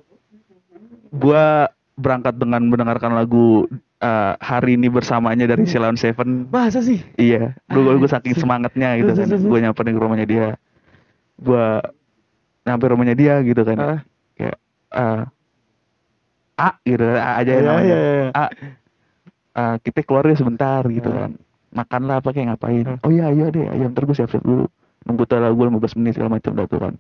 gue 1.14 1.46
berangkat 1.94 2.36
dengan 2.42 2.66
mendengarkan 2.66 3.14
lagu 3.14 3.70
eh, 4.02 4.34
hari 4.42 4.74
ini 4.74 4.90
bersamanya 4.90 5.46
dari 5.46 5.70
Silon 5.70 5.94
Seven. 5.94 6.50
Masa 6.50 6.82
sih? 6.82 6.98
Iya 7.22 7.54
gue 7.70 7.82
gue 7.86 8.10
saking 8.10 8.34
semangatnya 8.34 8.98
gitu 8.98 9.14
kan. 9.14 9.30
gue 9.30 9.60
nyamperin 9.62 9.94
ke 9.94 10.02
rumahnya 10.02 10.26
dia. 10.26 10.48
Gue 11.38 11.66
nyampe 12.66 12.86
rumahnya 12.90 13.14
dia 13.14 13.38
gitu 13.46 13.62
kan. 13.62 13.78
Ah. 13.78 14.00
kayak 14.34 14.58
eh 14.98 15.24
A 16.54 16.70
gitu 16.86 17.06
A 17.06 17.42
aja 17.42 17.50
Iya, 17.54 17.62
namanya. 17.66 17.86
iya, 17.86 17.98
iya. 17.98 18.28
A. 18.34 18.46
Eh, 19.54 19.76
kita 19.86 20.02
keluar 20.02 20.26
sebentar 20.34 20.82
gitu 20.90 21.10
Hmm. 21.14 21.18
kan 21.22 21.32
makan 21.74 22.02
lah 22.06 22.22
apa 22.22 22.30
kayak 22.32 22.54
ngapain? 22.54 22.86
Hmm. 22.86 23.04
oh 23.04 23.12
iya 23.12 23.28
iya 23.34 23.50
deh 23.50 23.66
ayo 23.74 23.90
ntar 23.90 24.06
gue 24.06 24.16
siap-siap 24.16 24.46
dulu 24.46 24.70
nunggu 25.04 25.24
tuh 25.28 25.38
gue 25.42 25.66
15 25.68 26.00
menit 26.00 26.14
segala 26.16 26.40
macam 26.40 26.52
udah 26.56 26.68
tuh 26.70 26.80
kan. 26.80 26.94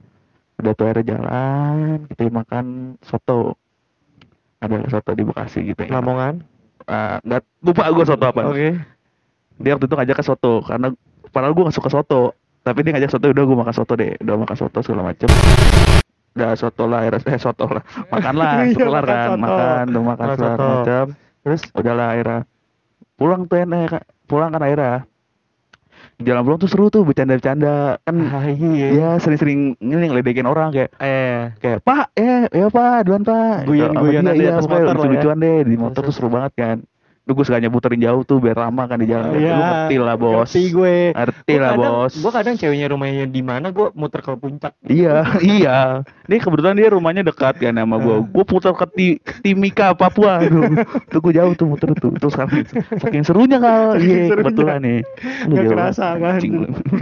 Udah 0.59 0.71
tuh 0.75 0.83
akhirnya 0.85 1.05
jalan 1.17 1.97
kita 2.11 2.21
makan 2.29 2.65
soto. 3.01 3.55
Ada 4.59 4.87
soto 4.87 5.11
di 5.15 5.23
Bekasi 5.27 5.59
gitu 5.71 5.81
ya. 5.87 5.99
Lamongan? 5.99 6.43
Eh, 6.83 7.17
nggak 7.23 7.41
lupa 7.63 7.83
gue 7.91 8.05
soto 8.05 8.25
apa. 8.27 8.41
Oke. 8.47 8.69
Dia 9.61 9.77
waktu 9.77 9.85
itu 9.87 9.95
ngajak 9.95 10.17
ke 10.19 10.25
soto 10.25 10.65
karena 10.65 10.91
padahal 11.31 11.53
gue 11.55 11.63
gak 11.69 11.77
suka 11.77 11.89
soto. 11.93 12.35
Tapi 12.63 12.79
dia 12.83 12.91
ngajak 12.95 13.11
soto 13.11 13.25
udah 13.31 13.43
gue 13.43 13.57
makan 13.59 13.75
soto 13.75 13.93
deh 13.95 14.11
udah 14.19 14.35
makan 14.39 14.57
soto 14.57 14.79
segala 14.83 15.03
macem. 15.11 15.29
Udah 16.33 16.51
soto 16.57 16.83
lah 16.89 17.05
eh 17.07 17.39
soto 17.39 17.65
lah. 17.69 17.83
Makan 18.09 18.33
lah 18.35 18.51
Iya, 18.67 18.87
makan 18.87 19.03
kan 19.03 19.27
soto. 19.27 19.39
makan 19.39 19.83
udah 19.91 20.03
makan 20.03 20.25
segala 20.35 20.55
macam 20.59 21.05
terus? 21.43 21.61
Udahlah 21.75 22.07
akhirnya 22.15 22.39
pulang 23.19 23.41
tuh 23.45 23.57
enak 23.61 24.03
pulang 24.33 24.49
kan 24.49 24.65
akhirnya. 24.65 25.05
Di 26.17 26.25
jalan 26.25 26.41
pulang 26.41 26.59
tuh 26.61 26.69
seru 26.69 26.89
tuh 26.89 27.05
bercanda-bercanda. 27.05 28.01
Kan 28.01 28.15
ah, 28.33 28.49
iya. 28.49 28.87
ya 28.89 29.09
sering-sering 29.21 29.77
ini 29.77 30.05
ngeledekin 30.09 30.49
orang 30.49 30.73
kayak 30.73 30.89
eh. 30.97 31.53
kayak 31.61 31.85
pak 31.85 32.09
eh 32.17 32.49
ya 32.49 32.73
pak 32.73 33.05
duluan 33.05 33.21
pak. 33.21 33.69
Gitu. 33.69 33.85
Sama 33.85 34.01
Guyon-guyonan 34.01 34.33
dia, 34.33 34.41
di 34.41 34.45
iya, 34.45 34.51
atas 34.57 34.65
motor 34.65 34.81
ya. 34.81 34.97
lucu-lucuan 34.97 35.37
deh 35.37 35.59
di 35.61 35.75
motor 35.77 36.01
tuh 36.01 36.13
seru 36.13 36.29
banget 36.33 36.53
kan 36.57 36.77
Duh 37.23 37.31
gue 37.31 37.45
sengaja 37.47 37.67
puterin 37.67 37.97
jauh 37.97 38.21
tuh 38.21 38.37
biar 38.37 38.59
lama 38.59 38.83
kan 38.83 38.99
di 38.99 39.07
jalan. 39.07 39.31
Iya. 39.31 39.47
lu 39.49 39.63
ngerti 39.63 39.95
lah 39.97 40.15
bos. 40.15 40.43
ngerti 40.43 40.63
gue 40.69 40.95
ngerti 41.11 41.47
Gua 41.49 41.61
lah 41.61 41.71
kadang- 41.71 41.93
bos. 41.95 42.13
gua 42.19 42.31
kadang 42.33 42.55
ceweknya 42.57 42.87
rumahnya 42.87 43.25
di 43.25 43.39
mana 43.39 43.67
gua 43.69 43.87
muter 43.93 44.19
ke 44.19 44.35
puncak. 44.35 44.73
Iya 44.83 45.23
iya. 45.55 45.77
Ini 46.23 46.35
kebetulan 46.37 46.75
dia 46.75 46.89
rumahnya 46.89 47.23
dekat 47.23 47.57
kan 47.57 47.73
sama 47.73 47.95
gue 47.97 48.15
gue 48.23 48.43
putar 48.43 48.75
ke 48.75 48.85
Ti- 48.89 49.19
Timika 49.39 49.91
Papua. 49.93 50.43
Tuh 50.51 50.67
tuh 51.07 51.19
gue 51.21 51.33
jauh 51.33 51.53
tuh 51.53 51.65
muter 51.65 51.95
tuh. 51.95 52.11
Terus 52.13 52.35
saking, 52.35 52.65
saking 52.99 53.23
serunya 53.23 53.55
Saking 53.55 54.03
iya 54.03 54.23
kebetulan 54.29 54.79
nih. 54.79 54.99
Jauh 55.47 55.67
kerasa, 55.71 56.07
kan? 56.15 56.39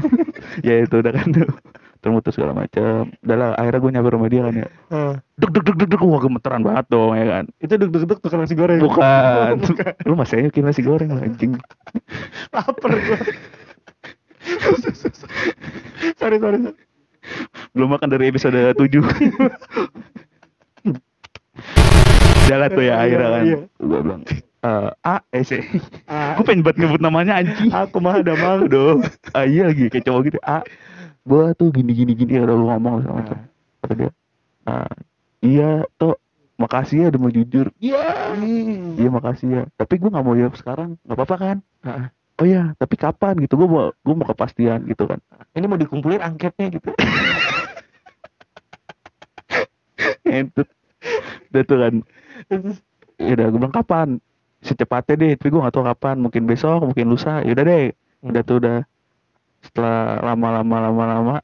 ya 0.68 0.74
itu 0.82 0.96
udah 0.96 1.12
kan 1.12 1.28
tuh 1.34 1.50
termutus 2.02 2.34
segala 2.34 2.58
macam 2.58 3.14
udah 3.22 3.38
lah 3.38 3.50
akhirnya 3.56 3.80
gue 3.80 3.92
nyampe 3.94 4.10
rumah 4.10 4.30
dia 4.30 4.42
kan 4.42 4.54
ya. 4.58 4.68
Deg 5.38 5.50
deg 5.54 5.64
deg 5.64 5.76
deg 5.78 5.90
deg 5.94 6.02
wah 6.02 6.20
gemeteran 6.20 6.62
banget 6.66 6.86
dong 6.90 7.14
ya 7.14 7.26
kan. 7.30 7.46
Itu 7.62 7.74
deg 7.78 7.90
deg 7.94 8.04
deg 8.10 8.20
tukang 8.20 8.42
nasi 8.42 8.58
goreng? 8.58 8.82
Bukan. 8.82 9.06
Oh, 9.06 9.56
bukan. 9.70 9.94
lu 10.10 10.14
masih 10.18 10.42
aja 10.42 10.48
bikin 10.50 10.66
nasi 10.66 10.82
goreng 10.82 11.14
lah 11.14 11.22
anjing. 11.22 11.56
Lapar 12.50 12.92
gua. 12.92 13.18
Sorry 16.18 16.42
sorry 16.42 16.58
belum 17.72 17.90
makan 17.96 18.10
dari 18.12 18.28
episode 18.34 18.58
7 18.76 18.82
jalan 22.50 22.70
tuh 22.74 22.84
ya 22.84 23.00
akhirnya 23.00 23.30
kan. 23.32 23.44
Iya. 23.48 23.58
gue 23.80 24.00
bilang 24.04 24.22
eh 24.62 24.90
A 25.08 25.16
eh 25.32 25.44
sih 25.46 25.62
Ah, 26.06 26.36
gue 26.38 26.44
pengen 26.46 26.62
buat 26.68 26.76
nyebut 26.78 27.00
namanya 27.00 27.40
anjing. 27.42 27.72
Aku 27.72 27.98
mah 28.04 28.20
ada 28.22 28.36
mang 28.36 28.68
aduh. 28.68 29.00
Ah 29.32 29.48
iya 29.48 29.72
lagi 29.72 29.88
kayak 29.88 30.06
cowok 30.06 30.22
gitu. 30.30 30.40
A 30.44 30.62
gua 31.28 31.54
tuh 31.54 31.70
gini 31.70 31.92
gini 31.94 32.14
gini 32.18 32.42
udah 32.42 32.56
lu 32.56 32.66
ngomong 32.68 33.06
sama 33.06 33.16
macam 33.22 33.38
kata 33.82 33.94
dia 33.98 34.12
ah, 34.66 34.94
iya 35.42 35.86
tuh 35.98 36.18
makasih 36.62 36.98
ya 37.02 37.08
udah 37.10 37.20
mau 37.20 37.34
jujur. 37.34 37.74
Iya. 37.82 38.38
Iya 39.02 39.10
makasih 39.10 39.48
ya. 39.50 39.66
Tapi 39.74 39.98
gua 39.98 40.14
nggak 40.14 40.26
mau 40.26 40.38
jawab 40.38 40.54
sekarang. 40.54 40.90
Nggak 41.02 41.18
apa-apa 41.18 41.36
kan? 41.42 41.58
Ah. 41.82 42.14
oh 42.38 42.46
iya 42.46 42.78
tapi 42.78 42.96
kapan? 43.02 43.42
Gitu. 43.42 43.58
Gua 43.58 43.66
mau 43.68 43.90
gua 44.06 44.16
mau 44.22 44.28
kepastian 44.30 44.86
gitu 44.86 45.10
kan. 45.10 45.18
Ini 45.58 45.66
mau 45.66 45.82
dikumpulin 45.82 46.22
angketnya 46.22 46.70
gitu. 46.78 46.94
Itu 50.32 50.64
udah 51.52 51.64
tuh 51.66 51.78
kan. 51.82 51.94
Ya 53.20 53.34
udah 53.36 53.46
gue 53.52 53.60
bilang 53.60 53.76
kapan? 53.76 54.10
Secepatnya 54.62 55.14
deh 55.18 55.32
tapi 55.36 55.50
gue 55.52 55.60
nggak 55.60 55.76
tahu 55.76 55.86
kapan. 55.86 56.16
Mungkin 56.24 56.48
besok 56.48 56.88
mungkin 56.88 57.12
lusa. 57.12 57.44
Ya 57.44 57.52
udah 57.52 57.66
deh. 57.66 57.92
Hmm. 58.22 58.30
udah 58.32 58.42
tuh 58.46 58.62
udah 58.62 58.86
setelah 59.62 59.98
lama-lama 60.22 60.76
lama-lama 60.82 61.36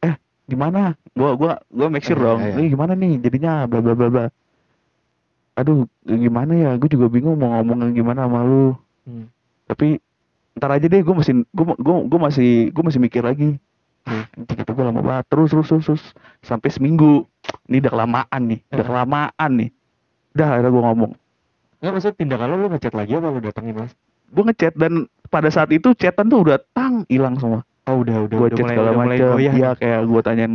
eh 0.00 0.14
gimana? 0.44 0.94
Gua 1.12 1.32
gua 1.34 1.52
gua 1.68 1.86
make 1.88 2.04
sure 2.04 2.14
Eh, 2.14 2.22
dong 2.22 2.40
iya, 2.42 2.48
iya. 2.50 2.56
ini 2.58 2.66
gimana 2.68 2.92
nih 2.92 3.12
jadinya? 3.18 3.64
Bla 3.64 3.80
bla 3.80 3.94
bla 3.94 4.08
bla. 4.08 4.26
Aduh 5.56 5.88
gimana 6.04 6.52
ya? 6.52 6.70
Gue 6.76 6.88
juga 6.88 7.08
bingung 7.08 7.36
mau 7.36 7.56
ngomong 7.56 7.92
gimana 7.92 8.28
sama 8.28 8.44
lu. 8.44 8.76
Hmm. 9.06 9.30
tapi 9.66 10.02
ntar 10.54 10.70
aja 10.72 10.86
deh 10.86 10.98
gue 10.98 11.14
masih 11.14 11.42
gue 11.46 11.64
gue 11.78 11.94
gue 12.06 12.20
masih 12.20 12.50
gue 12.70 12.82
masih 12.82 13.00
mikir 13.00 13.22
lagi. 13.22 13.56
Hmm. 14.04 14.22
kita 14.46 14.70
gue 14.70 14.84
lama 14.84 15.00
banget. 15.00 15.24
Terus 15.26 15.48
terus 15.50 15.66
terus 15.66 15.84
terus 15.86 16.04
sampai 16.40 16.68
seminggu. 16.68 17.24
Ini 17.66 17.80
udah 17.80 17.92
kelamaan 17.92 18.40
nih 18.46 18.60
udah 18.68 18.84
Eh. 18.84 18.86
kelamaan 18.86 19.50
nih. 19.56 19.70
Udah 20.36 20.46
akhirnya 20.52 20.70
gue 20.70 20.84
ngomong. 20.84 21.12
Nggak 21.76 21.92
maksud 21.92 22.12
tindakan 22.14 22.46
lo 22.50 22.56
lu 22.58 22.68
ngechat 22.70 22.94
lagi 22.94 23.12
apa 23.14 23.26
lu 23.28 23.40
datengin 23.40 23.74
mas? 23.76 23.92
Gue 24.26 24.42
ngechat 24.44 24.74
dan 24.76 25.06
pada 25.26 25.48
saat 25.50 25.70
itu 25.74 25.92
chatan 25.94 26.30
tuh 26.30 26.46
udah 26.46 26.58
tang 26.74 27.02
hilang 27.10 27.36
semua. 27.38 27.62
Oh 27.86 28.02
udah 28.02 28.26
udah 28.26 28.36
gue 28.36 28.46
udah 28.50 28.58
chat 28.58 28.64
mulai 28.66 28.74
segala 28.74 28.90
macam 28.98 29.28
iya 29.38 29.70
kayak 29.78 30.00
gue 30.10 30.20
tanyain 30.26 30.54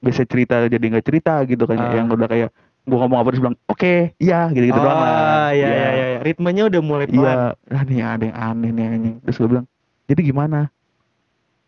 biasa 0.00 0.22
cerita 0.30 0.54
jadi 0.70 0.84
nggak 0.86 1.06
cerita 1.06 1.42
gitu 1.44 1.66
kan 1.66 1.76
Ah. 1.82 1.98
yang 1.98 2.06
udah 2.06 2.30
kayak 2.30 2.54
gue 2.86 2.96
ngomong 2.96 3.18
apa 3.20 3.28
terus 3.34 3.42
bilang 3.42 3.58
oke 3.66 3.94
iya 4.22 4.48
gitu 4.54 4.70
gitu 4.70 4.78
oh, 4.78 4.84
doang 4.86 5.02
lah. 5.02 5.50
Iya, 5.50 5.66
iya, 5.66 5.66
iya, 5.74 6.06
iya. 6.14 6.18
Ritmenya 6.22 6.62
udah 6.70 6.80
mulai 6.80 7.06
pelan. 7.10 7.26
iya. 7.58 7.74
Ah 7.74 7.82
nih 7.82 8.00
ada 8.06 8.24
yang 8.30 8.38
aneh 8.38 8.70
nih 8.70 8.84
anjing. 8.86 9.16
Terus 9.26 9.36
gue 9.42 9.48
bilang 9.50 9.66
jadi 10.06 10.20
gimana? 10.22 10.60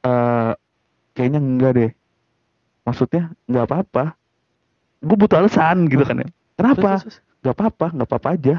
Eh 0.07 0.53
kayaknya 1.19 1.41
enggak 1.43 1.73
deh. 1.75 1.91
Maksudnya 2.87 3.23
nggak 3.51 3.67
apa-apa. 3.67 4.05
Gue 5.03 5.17
butuh 5.19 5.43
alasan 5.43 5.91
gitu 5.91 6.07
kan 6.07 6.23
ya. 6.23 6.29
Kenapa? 6.55 7.03
nggak 7.43 7.55
apa-apa 7.59 7.87
nggak 7.91 8.09
apa-apa 8.09 8.29
aja. 8.39 8.57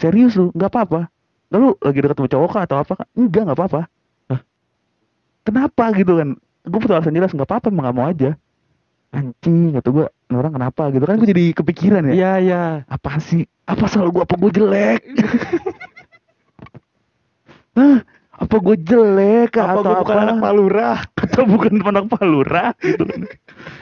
Serius 0.00 0.40
lu? 0.40 0.48
Nggak 0.56 0.72
apa-apa 0.72 1.12
lalu 1.52 1.76
lagi 1.78 1.98
deket 2.00 2.16
sama 2.16 2.30
cowok 2.30 2.48
kah 2.50 2.62
atau 2.64 2.76
apa 2.80 2.92
kah? 2.96 3.06
enggak 3.12 3.42
nggak 3.46 3.58
apa-apa 3.60 3.80
Hah? 4.26 4.40
kenapa 5.44 5.84
gitu 5.94 6.12
kan 6.16 6.28
gue 6.62 6.78
butuh 6.78 6.96
alasan 6.96 7.12
jelas 7.12 7.30
nggak 7.30 7.44
apa-apa 7.44 7.68
emang 7.68 7.84
nggak 7.84 7.96
mau 7.96 8.06
aja 8.08 8.30
anjing 9.12 9.76
kata 9.76 9.88
gue 9.92 10.06
"Ini 10.08 10.36
orang 10.40 10.52
kenapa 10.56 10.82
gitu 10.88 11.04
kan 11.04 11.20
gue 11.20 11.28
jadi 11.28 11.44
kepikiran 11.52 12.02
ya 12.08 12.12
Iya, 12.16 12.32
iya. 12.40 12.62
apa 12.88 13.20
sih 13.20 13.44
apa 13.68 13.84
salah 13.84 14.08
gue 14.08 14.22
apa 14.24 14.34
gue 14.34 14.50
jelek 14.54 15.00
Hah? 17.76 17.98
apa 18.32 18.56
gue 18.58 18.76
jelek 18.80 19.54
Apa 19.54 19.76
atau 19.76 19.82
gue 19.84 19.94
bukan 20.02 20.16
apa 20.16 20.24
anak 20.24 20.36
palura? 20.40 20.90
atau 21.22 21.42
bukan 21.46 21.74
anak 21.84 22.04
palura 22.10 22.64
gitu 22.80 23.04
kan. 23.04 23.20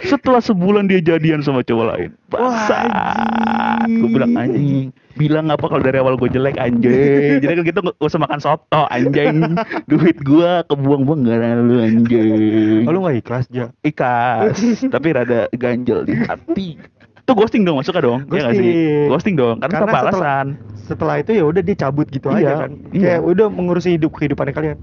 setelah 0.05 0.43
sebulan 0.43 0.85
dia 0.85 1.01
jadian 1.01 1.41
sama 1.41 1.63
cowok 1.63 1.87
lain 1.87 2.11
anjing. 2.35 3.97
gue 3.97 4.09
bilang 4.11 4.33
anjing 4.37 4.87
bilang 5.21 5.47
apa 5.47 5.61
kalau 5.63 5.79
dari 5.79 5.97
awal 5.97 6.17
gue 6.17 6.29
jelek 6.29 6.57
anjing 6.57 7.39
jadi 7.39 7.55
kan 7.55 7.67
kita 7.67 7.79
nggak 7.83 8.01
usah 8.01 8.17
makan 8.19 8.39
soto 8.39 8.83
anjing 8.89 9.53
duit 9.87 10.17
gue 10.19 10.51
kebuang-buang 10.65 11.21
gara 11.23 11.55
lu 11.55 11.77
anjing 11.79 12.83
Oh, 12.83 12.91
lu 12.91 13.03
gak 13.03 13.17
ikhlas, 13.19 13.45
Ja? 13.49 13.69
ikas 13.83 14.57
tapi 14.87 15.09
rada 15.11 15.47
ganjel 15.53 16.03
di 16.03 16.17
hati 16.17 16.81
itu 17.21 17.33
ghosting 17.33 17.63
dong 17.63 17.77
masuk 17.77 17.95
dong 17.95 18.25
Iya 18.27 18.41
nggak 18.43 18.55
sih 18.55 18.65
Ghosting. 18.65 19.07
ghosting 19.07 19.35
dong 19.37 19.57
karena, 19.59 19.71
Karena 19.71 19.87
tanpa 19.87 19.99
setelah- 20.01 20.11
alasan 20.11 20.47
Setelah 20.81 21.17
itu 21.17 21.31
ya 21.33 21.45
udah 21.45 21.63
dia 21.63 21.77
cabut 21.79 22.07
gitu 22.09 22.27
Iya, 22.27 22.35
aja 22.35 22.53
kan. 22.59 22.71
iya. 22.91 23.05
Kayak 23.07 23.21
udah 23.23 23.47
mengurusi 23.49 23.95
hidup 23.95 24.11
kehidupannya 24.13 24.51
kalian. 24.51 24.77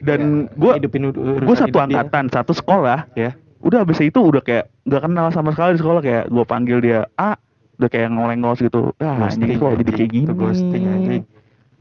Dan 0.00 0.48
Ya, 0.48 0.80
urusan 0.80 1.44
gue 1.44 1.52
satu 1.54 1.68
hidup 1.68 1.76
dia. 1.76 1.84
angkatan 2.00 2.24
satu 2.30 2.52
sekolah 2.54 2.98
Ya. 3.12 3.36
udah 3.60 3.84
abis 3.84 4.00
itu 4.00 4.16
udah 4.16 4.40
kayak 4.40 4.72
nggak 4.82 5.02
kenal 5.04 5.28
sama 5.28 5.52
sekali 5.52 5.76
di 5.76 5.80
sekolah 5.84 6.00
kayak 6.00 6.24
gue 6.26 6.44
panggil 6.46 6.78
dia 6.80 7.04
A 7.14 7.36
udah 7.80 7.88
kayak 7.90 8.08
ngolengos 8.12 8.60
gitu. 8.60 8.92
Ah 9.00 9.26
anjing 9.26 9.56
kok 9.56 9.72
jadi 9.80 9.92
kayak 9.96 10.10
gini? 10.12 10.26
Ghosting, 10.28 10.84
anjing. 10.84 11.24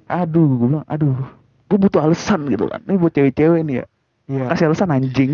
aduh 0.10 0.58
gue 0.58 0.68
bilang 0.74 0.88
aduh 0.90 1.14
gue 1.70 1.78
butuh 1.78 2.02
alasan 2.02 2.48
gitu 2.50 2.66
kan. 2.72 2.82
Ini 2.88 2.98
buat 2.98 3.14
cewek-cewek 3.14 3.62
nih 3.68 3.76
ya. 3.84 3.86
Iya. 4.30 4.46
kasih 4.54 4.66
alasan 4.72 4.90
anjing. 4.94 5.32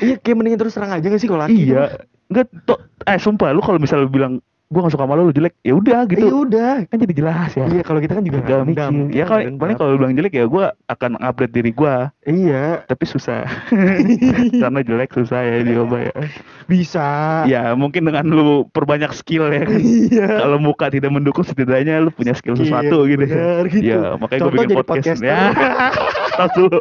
Iya, 0.00 0.16
kayak 0.20 0.36
mendingan 0.36 0.58
terus 0.58 0.74
terang 0.74 0.92
aja 0.92 1.04
gak 1.04 1.20
sih 1.20 1.28
kalau 1.28 1.44
laki? 1.44 1.68
iya. 1.68 2.00
nggak 2.28 2.44
to 2.68 2.76
eh 3.08 3.16
sumpah 3.16 3.56
lu 3.56 3.64
kalau 3.64 3.80
misalnya 3.80 4.04
lu 4.04 4.12
bilang 4.12 4.44
gue 4.68 4.80
gak 4.84 4.92
suka 4.92 5.04
sama 5.04 5.16
lu 5.16 5.28
lu 5.28 5.32
jelek. 5.32 5.56
Ya 5.64 5.72
udah 5.72 6.04
gitu. 6.04 6.28
Iya 6.28 6.34
udah. 6.36 6.72
kan 6.84 6.96
jadi 7.00 7.14
jelas 7.16 7.50
ya. 7.56 7.64
Iya 7.66 7.80
kalau 7.80 8.00
kita 8.00 8.20
kan 8.20 8.24
juga 8.24 8.38
Gak 8.44 8.68
mikir 8.68 9.16
ya 9.16 9.24
kalau 9.24 9.40
paling 9.56 9.76
kalau 9.76 9.90
lu 9.92 9.98
bilang 9.98 10.12
jelek 10.12 10.34
ya 10.34 10.44
gue 10.44 10.64
akan 10.86 11.10
upgrade 11.18 11.54
diri 11.56 11.72
gue 11.72 11.94
Iya. 12.28 12.84
tapi 12.84 13.04
susah. 13.08 13.48
Karena 14.62 14.80
jelek 14.84 15.10
susah 15.10 15.40
ya 15.40 15.64
diubah 15.64 16.00
ya. 16.04 16.14
Bisa. 16.68 17.08
ya 17.48 17.72
mungkin 17.72 18.04
dengan 18.04 18.28
lu 18.28 18.68
perbanyak 18.68 19.16
skill 19.16 19.48
ya. 19.48 19.64
Kan 19.64 19.80
Iya. 19.80 20.28
kalau 20.36 20.60
muka 20.60 20.92
tidak 20.92 21.10
mendukung 21.10 21.48
setidaknya 21.48 22.04
lu 22.04 22.12
punya 22.12 22.36
skill 22.36 22.52
Skill, 22.52 22.68
sesuatu 22.68 23.08
gitu. 23.08 23.24
bener, 23.24 23.64
gitu. 23.72 23.88
ya 23.88 24.20
makanya 24.20 24.40
gue 24.44 24.52
bikin 24.52 24.76
podcast. 24.76 25.16
podcaster. 25.16 25.32
ya. 25.32 25.38
Tos 26.38 26.52
dulu 26.52 26.80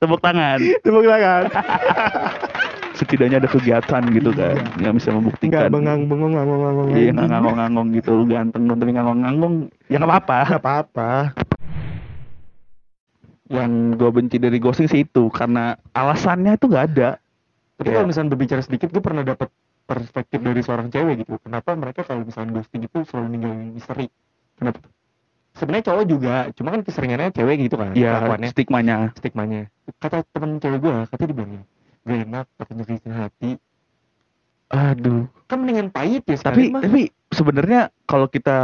tepuk 0.00 0.20
tangan. 0.24 0.58
Tepuk 0.80 1.04
tangan. 1.04 1.42
setidaknya 2.96 3.36
ada 3.38 3.46
kegiatan 3.46 4.02
gitu 4.08 4.30
kan 4.32 4.56
yang 4.80 4.96
bisa 4.96 5.08
Enggak 5.08 5.16
membuktikan 5.20 5.68
bengang-bengong 5.68 6.32
ngangong-ngangong. 6.32 6.88
iya 6.92 7.10
nggak 7.12 7.28
ngangong-ngangong 7.28 7.88
gitu 7.94 8.10
lu 8.12 8.24
ganteng 8.24 8.62
dong 8.64 8.78
tapi 8.78 8.92
ngangong-ngangong 8.92 9.54
ya 9.86 9.96
nggak 9.96 10.10
apa-apa 10.10 10.38
Enggak 10.42 10.62
apa-apa. 10.64 11.10
yang 13.46 13.70
gue 13.94 14.10
benci 14.10 14.36
dari 14.36 14.58
ghosting 14.58 14.86
sih 14.86 15.00
itu 15.00 15.30
karena 15.30 15.78
alasannya 15.92 16.56
itu 16.56 16.66
nggak 16.66 16.86
ada 16.90 17.10
Tapi 17.76 17.86
Iya. 17.86 17.94
kalau 17.94 18.08
misalnya 18.08 18.32
berbicara 18.32 18.64
sedikit, 18.64 18.88
gue 18.88 19.04
pernah 19.04 19.20
dapat 19.20 19.52
perspektif 19.84 20.40
dari 20.40 20.64
seorang 20.64 20.88
cewek 20.88 21.20
gitu. 21.20 21.36
Kenapa 21.38 21.76
mereka 21.76 22.00
kalau 22.02 22.24
misalnya 22.24 22.56
ghosting 22.56 22.82
itu 22.82 23.04
selalu 23.04 23.36
ninggalin 23.36 23.68
misteri? 23.70 24.08
Kenapa? 24.56 24.80
Sebenarnya 25.52 25.84
cowok 25.84 26.04
juga, 26.08 26.34
cuma 26.56 26.72
kan 26.72 26.80
keseringannya 26.80 27.30
cewek 27.30 27.68
gitu 27.68 27.76
kan. 27.76 27.92
ya 27.92 28.16
kelakuannya, 28.16 28.48
stigmanya 28.48 28.96
stigmanya. 29.12 29.68
Kata 30.00 30.24
temen 30.26 30.56
cewek 30.56 30.80
gue, 30.80 30.96
katanya 31.06 31.28
dibilang 31.28 31.52
gak 32.06 32.18
enak, 32.22 32.46
katanya 32.56 32.82
nyakitin 32.84 33.14
hati. 33.14 33.50
aduh 34.68 35.26
Kan 35.46 35.62
mendingan 35.62 35.88
pahit 35.88 36.22
ya 36.24 36.34
tapi 36.36 36.70
mah. 36.70 36.82
tapi 36.82 37.10
sebenarnya 37.30 37.80
kalau 38.02 38.26
kita 38.26 38.56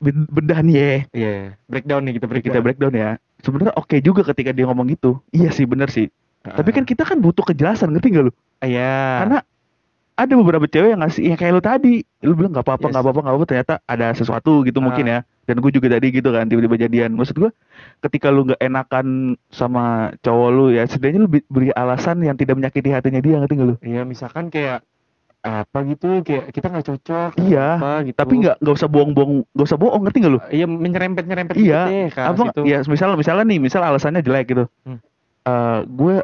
bedah 0.00 0.60
nih 0.60 0.74
ya 0.74 0.88
Iya, 1.10 1.32
breakdown 1.66 2.02
nih 2.02 2.16
kita 2.16 2.26
breakdown. 2.26 2.48
kita 2.50 2.58
breakdown 2.62 2.92
ya 2.94 3.10
sebenarnya 3.38 3.72
oke 3.74 3.96
juga 3.98 4.20
ketika 4.22 4.50
dia 4.50 4.64
ngomong 4.64 4.88
gitu 4.90 5.16
iya 5.30 5.48
sih 5.48 5.64
bener 5.64 5.88
sih 5.88 6.12
tapi 6.42 6.70
kan 6.70 6.84
kita 6.84 7.04
kan 7.04 7.16
butuh 7.18 7.40
kejelasan 7.42 7.88
ngerti 7.90 8.08
gak 8.10 8.24
lu 8.26 8.32
Iya. 8.60 8.96
karena 9.18 9.38
ada 10.14 10.32
beberapa 10.34 10.64
cewek 10.66 10.88
yang 10.90 11.00
ngasih 11.00 11.22
yang 11.26 11.38
kayak 11.38 11.52
lu 11.54 11.62
tadi 11.62 11.94
lu 12.20 12.32
bilang 12.34 12.52
nggak 12.52 12.60
apa-apa 12.62 12.84
Yes. 12.84 12.92
nggak 12.92 13.02
apa-apa 13.02 13.20
nggak 13.22 13.34
apa 13.34 13.44
ternyata 13.46 13.74
ada 13.82 14.06
sesuatu 14.12 14.60
gitu 14.62 14.76
Ah. 14.76 14.84
mungkin 14.84 15.04
ya 15.06 15.18
dan 15.48 15.56
gue 15.58 15.70
juga 15.72 15.88
tadi 15.96 16.12
gitu 16.12 16.28
kan 16.30 16.46
tiba-tiba 16.46 16.76
jadian. 16.76 17.16
Maksud 17.16 17.36
gue 17.36 17.50
ketika 18.04 18.28
lu 18.28 18.46
nggak 18.46 18.60
enakan 18.60 19.06
sama 19.50 20.14
cowok 20.20 20.48
lu 20.52 20.64
ya 20.70 20.84
setidaknya 20.84 21.20
lu 21.24 21.30
beri 21.48 21.70
alasan 21.74 22.20
yang 22.22 22.36
tidak 22.36 22.56
menyakiti 22.60 22.92
hatinya 22.92 23.20
dia 23.20 23.40
ngerti 23.40 23.54
gak 23.56 23.68
lu? 23.68 23.76
Iya, 23.82 24.02
misalkan 24.06 24.48
kayak 24.48 24.84
apa 25.40 25.78
gitu, 25.88 26.20
kayak 26.20 26.52
kita 26.52 26.68
nggak 26.68 26.86
cocok. 26.86 27.30
Iya, 27.40 27.80
apa 27.80 27.92
gitu. 28.04 28.16
tapi 28.20 28.34
nggak 28.44 28.56
nggak 28.60 28.74
usah 28.76 28.88
bohong-bohong 28.92 29.34
nggak 29.56 29.66
usah 29.72 29.78
bohong 29.80 30.02
ngerti 30.04 30.18
gak 30.20 30.32
lu? 30.36 30.40
Iya, 30.52 30.66
menyerempet-nyerempet 30.68 31.54
Iya, 31.56 31.80
deh 31.88 32.06
ke 32.12 32.20
arah 32.20 32.36
apa 32.36 32.44
ya 32.68 32.78
misal 32.84 33.16
misalnya 33.16 33.44
nih 33.48 33.58
misal 33.58 33.80
alasannya 33.80 34.20
jelek 34.20 34.52
gitu. 34.52 34.64
Hmm. 34.84 35.00
Eh, 35.48 35.80
gue 35.88 36.14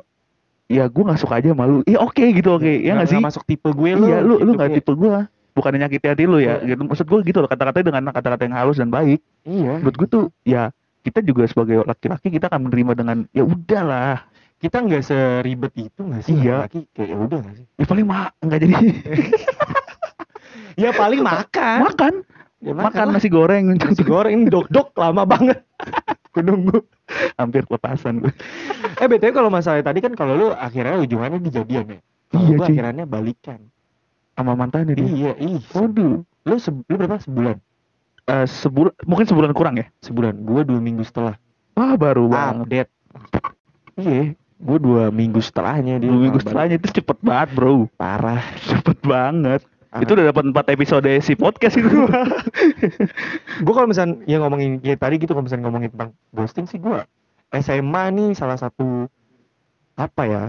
ya 0.67 0.85
gue 0.91 1.03
nggak 1.07 1.21
suka 1.23 1.39
aja 1.39 1.55
malu 1.55 1.81
iya 1.87 2.03
oke 2.03 2.21
gitu 2.21 2.59
oke. 2.59 2.69
Ya 2.69 2.99
nggak 2.99 3.09
sih? 3.09 3.19
masuk 3.23 3.47
tipe 3.49 3.71
gue 3.71 3.91
lu. 3.97 4.07
iya 4.11 4.19
lu 4.21 4.37
lu 4.37 4.53
gitu, 4.53 4.53
nggak 4.59 4.69
kayak- 4.69 4.85
tipe 4.85 4.93
gue 4.93 5.09
bukan 5.57 5.73
nyakiti 5.75 6.07
hati 6.07 6.25
lu 6.25 6.37
ya 6.37 6.61
Iya. 6.61 6.77
gitu 6.77 6.85
maksud 6.85 7.07
gue 7.07 7.21
gitu 7.25 7.39
loh 7.39 7.49
kata-katanya 7.49 7.87
dengan 7.91 8.03
kata-kata 8.13 8.43
yang 8.45 8.55
halus 8.55 8.77
dan 8.77 8.89
baik 8.89 9.25
Iya. 9.43 9.81
menurut 9.81 9.97
gue 9.97 10.09
tuh 10.09 10.25
ya 10.43 10.69
kita 11.01 11.19
juga 11.21 11.47
sebagai 11.47 11.81
laki-laki 11.83 12.29
kita 12.29 12.47
akan 12.47 12.69
menerima 12.69 12.93
dengan 12.95 13.17
ya 13.31 13.43
udahlah 13.43 14.29
Kita 14.57 14.81
nggak 14.81 15.03
seribet 15.03 15.69
itu 15.75 16.01
nggak 16.01 16.23
sih? 16.23 16.33
Iya. 16.35 16.65
Laki 16.65 16.89
kayak 16.91 17.09
ya 17.09 17.17
udah 17.19 17.39
nggak 17.39 17.55
sih? 17.55 17.65
ya 17.75 17.85
paling 17.85 18.05
mah 18.05 18.25
nggak 18.39 18.59
jadi 18.59 18.75
Ya 20.77 20.91
paling 20.93 21.21
makan. 21.21 21.79
makan 21.85 22.15
Ya, 22.59 22.73
makan 22.73 23.07
lah. 23.07 23.21
nasi 23.21 23.29
goreng 23.29 23.69
nasi 23.71 24.01
goreng 24.03 24.33
ini 24.35 24.49
dok-dok 24.49 24.97
lama 24.97 25.23
banget. 25.25 25.61
Gue 26.33 26.41
nunggu. 26.43 26.81
hampir 27.37 27.63
kelepasan 27.63 28.19
gue 28.19 28.33
Eh 28.97 29.07
btw 29.07 29.31
kalau 29.31 29.47
masalah 29.47 29.81
tadi 29.81 30.01
kan 30.01 30.13
kalau 30.13 30.35
lu 30.35 30.47
akhirnya 30.51 30.97
ujungannya 30.99 31.39
dijadian 31.39 31.87
ya. 31.87 32.01
Kalau 32.27 32.43
Iya, 32.43 32.57
cuy. 32.59 32.67
akhirnya 32.75 33.05
balikan. 33.07 33.61
Sama 34.37 34.53
mantannya 34.53 34.93
dia 34.93 35.03
Iya, 35.03 35.33
ih. 35.39 35.59
waduh 35.73 36.23
Lu, 36.45 36.55
se 36.57 36.71
lu 36.71 36.95
berapa 36.95 37.19
sebulan? 37.19 37.57
Eh, 38.25 38.47
sebulan 38.47 38.95
mungkin 39.03 39.25
sebulan 39.25 39.51
kurang 39.51 39.75
ya 39.77 39.87
Sebulan. 39.99 40.39
Gua 40.41 40.63
dua 40.63 40.79
minggu 40.79 41.03
setelah. 41.03 41.35
wah 41.73 41.95
baru 41.95 42.29
banget 42.29 42.63
Update. 42.63 42.91
Iya. 43.97 44.23
Gue 44.57 44.79
dua 44.79 45.09
minggu 45.11 45.37
setelahnya 45.39 45.97
dia. 45.97 46.07
dua 46.07 46.21
minggu 46.23 46.39
setelahnya 46.39 46.77
itu 46.77 46.89
cepet 46.95 47.19
banget 47.19 47.49
bro. 47.53 47.89
Parah. 47.95 48.41
cepet 48.63 48.99
banget 49.01 49.61
Ah. 49.87 50.03
itu 50.03 50.13
udah 50.13 50.29
dapat 50.29 50.45
empat 50.45 50.67
episode 50.69 51.09
si 51.21 51.33
podcast 51.35 51.73
itu 51.75 51.89
gue 53.65 53.73
kalau 53.73 53.89
misalnya 53.89 54.21
yang 54.27 54.43
ngomongin 54.43 54.77
kayak 54.77 54.99
tadi 54.99 55.17
gitu 55.17 55.33
kalau 55.33 55.47
misalnya 55.47 55.65
ngomongin 55.65 55.89
tentang 55.89 56.11
ghosting 56.31 56.67
sih 56.67 56.77
gue 56.77 57.01
SMA 57.55 58.05
nih 58.11 58.31
salah 58.35 58.59
satu 58.59 59.09
apa 59.95 60.23
ya 60.27 60.45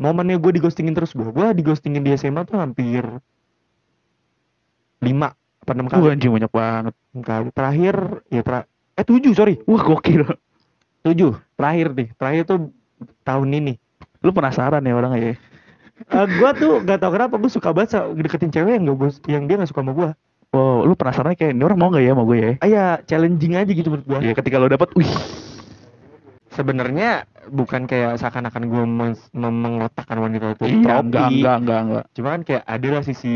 momennya 0.00 0.40
gue 0.40 0.56
digostingin 0.56 0.96
terus 0.96 1.12
gue 1.12 1.28
gue 1.28 1.46
digostingin 1.60 2.00
di 2.00 2.16
SMA 2.16 2.48
tuh 2.48 2.56
hampir 2.56 3.04
lima 5.04 5.36
apa 5.60 5.72
enam 5.76 5.86
kali. 5.92 6.16
Anjing 6.16 6.32
banyak 6.32 6.52
banget. 6.52 6.94
Kali. 7.20 7.48
Terakhir 7.52 7.94
ya 8.32 8.40
ter 8.40 8.54
eh 8.96 9.04
tujuh 9.04 9.36
sorry. 9.36 9.60
Wah 9.68 9.84
gokil. 9.84 10.24
Tujuh. 11.04 11.36
Terakhir 11.60 11.86
nih 11.92 12.08
terakhir 12.16 12.42
tuh 12.48 12.58
tahun 13.28 13.48
ini. 13.52 13.74
Lu 14.24 14.32
penasaran 14.32 14.80
ya 14.84 14.96
orang 14.96 15.12
ya? 15.20 15.36
Uh, 16.08 16.24
gue 16.24 16.50
tuh 16.56 16.72
gak 16.80 17.04
tau 17.04 17.12
kenapa 17.12 17.36
gue 17.36 17.52
suka 17.52 17.76
banget 17.76 18.00
deketin 18.16 18.48
cewek 18.48 18.72
yang 18.80 18.88
gak 18.88 18.96
bos 18.96 19.20
yang 19.28 19.44
dia 19.44 19.60
gak 19.60 19.68
suka 19.68 19.84
sama 19.84 19.92
gue 19.92 20.08
wow 20.48 20.80
lu 20.88 20.96
penasaran 20.96 21.36
kayak 21.36 21.52
ini 21.52 21.60
orang 21.60 21.76
mau 21.76 21.92
gak 21.92 22.00
ya 22.00 22.16
sama 22.16 22.24
gue 22.24 22.38
ya? 22.40 22.52
Ah 22.64 22.68
ya 22.72 22.84
challenging 23.04 23.60
aja 23.60 23.68
gitu 23.68 23.92
menurut 23.92 24.06
gue 24.08 24.18
ya 24.24 24.32
ketika 24.32 24.56
lu 24.56 24.72
dapat 24.72 24.88
wih 24.96 25.12
sebenarnya 26.50 27.10
bukan 27.48 27.86
kayak 27.86 28.14
seakan-akan 28.16 28.62
gue 28.66 28.84
mengotakkan 29.32 30.18
wanita 30.18 30.52
itu 30.52 30.64
iya 30.68 30.98
tropi. 30.98 31.06
enggak 31.06 31.28
enggak 31.30 31.56
enggak 31.56 31.80
enggak 31.80 32.04
cuma 32.12 32.28
kan 32.28 32.42
kayak 32.42 32.62
ada 32.64 32.88
lah 32.90 33.02
sisi 33.02 33.34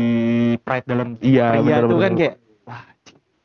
pride 0.59 0.85
dalam 0.85 1.07
iya 1.19 1.45
pria 1.53 1.63
benar 1.63 1.81
tuh 1.81 1.89
benar 1.89 2.03
kan 2.03 2.13
kayak 2.13 2.35
wah 2.61 2.81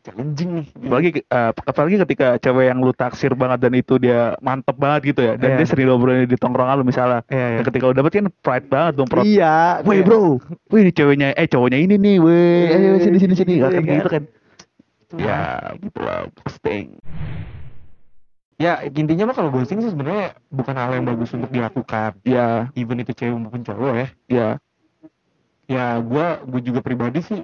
challenging 0.00 0.50
nih 0.54 0.66
apalagi 0.80 1.08
eh, 1.20 1.50
apalagi 1.62 1.96
ketika 2.00 2.26
cewek 2.38 2.64
yang 2.66 2.78
lu 2.78 2.92
taksir 2.92 3.32
banget 3.32 3.58
dan 3.60 3.72
itu 3.74 3.94
dia 3.96 4.20
mantep 4.38 4.74
banget 4.74 5.00
gitu 5.06 5.20
ya 5.22 5.34
dan 5.34 5.48
Iya. 5.50 5.56
dia 5.56 5.66
sering 5.66 5.86
ngobrolin 5.86 6.24
di 6.24 6.34
tongkrongan 6.34 6.76
lu 6.76 6.84
misalnya 6.84 7.20
Iya, 7.26 7.46
iya. 7.46 7.56
dan 7.56 7.64
ketika 7.64 7.84
lu 7.84 7.94
dapet 7.94 8.12
kan 8.14 8.26
pride 8.34 8.66
banget 8.66 8.92
dong 8.94 9.06
pride 9.06 9.22
iya 9.24 9.54
Woi 9.80 9.96
kayak- 9.96 10.04
bro, 10.04 10.20
wih 10.68 10.80
ini 10.80 10.90
ceweknya, 10.90 11.28
eh 11.32 11.46
cowoknya 11.46 11.78
ini 11.78 11.94
nih, 11.94 12.16
weh, 12.16 12.58
Iya, 12.64 12.76
ayo 12.76 12.98
sini 12.98 13.16
sini 13.18 13.34
sini, 13.34 13.52
gitu 13.54 13.62
Gak 13.62 13.70
kan 13.70 13.82
kan. 13.82 13.94
gitu 13.94 14.10
kan? 14.10 14.22
Ya, 15.12 15.40
gitu 15.76 15.98
lah, 16.00 16.18
ghosting. 16.32 16.86
Ya 18.60 18.84
intinya 18.84 19.32
mah 19.32 19.36
kalau 19.36 19.48
ghosting 19.48 19.80
sih 19.80 19.88
sebenarnya 19.88 20.36
bukan 20.52 20.74
hal 20.76 20.92
yang 20.92 21.08
bagus 21.08 21.32
untuk 21.32 21.48
dilakukan. 21.48 22.12
Ya, 22.28 22.68
even 22.76 23.00
itu 23.00 23.16
cewek 23.16 23.32
maupun 23.32 23.64
cowok 23.64 23.92
ya. 23.96 24.08
Ya, 24.28 24.48
ya 25.64 25.86
gue 26.02 26.26
gue 26.44 26.60
juga 26.68 26.84
pribadi 26.84 27.24
sih 27.24 27.40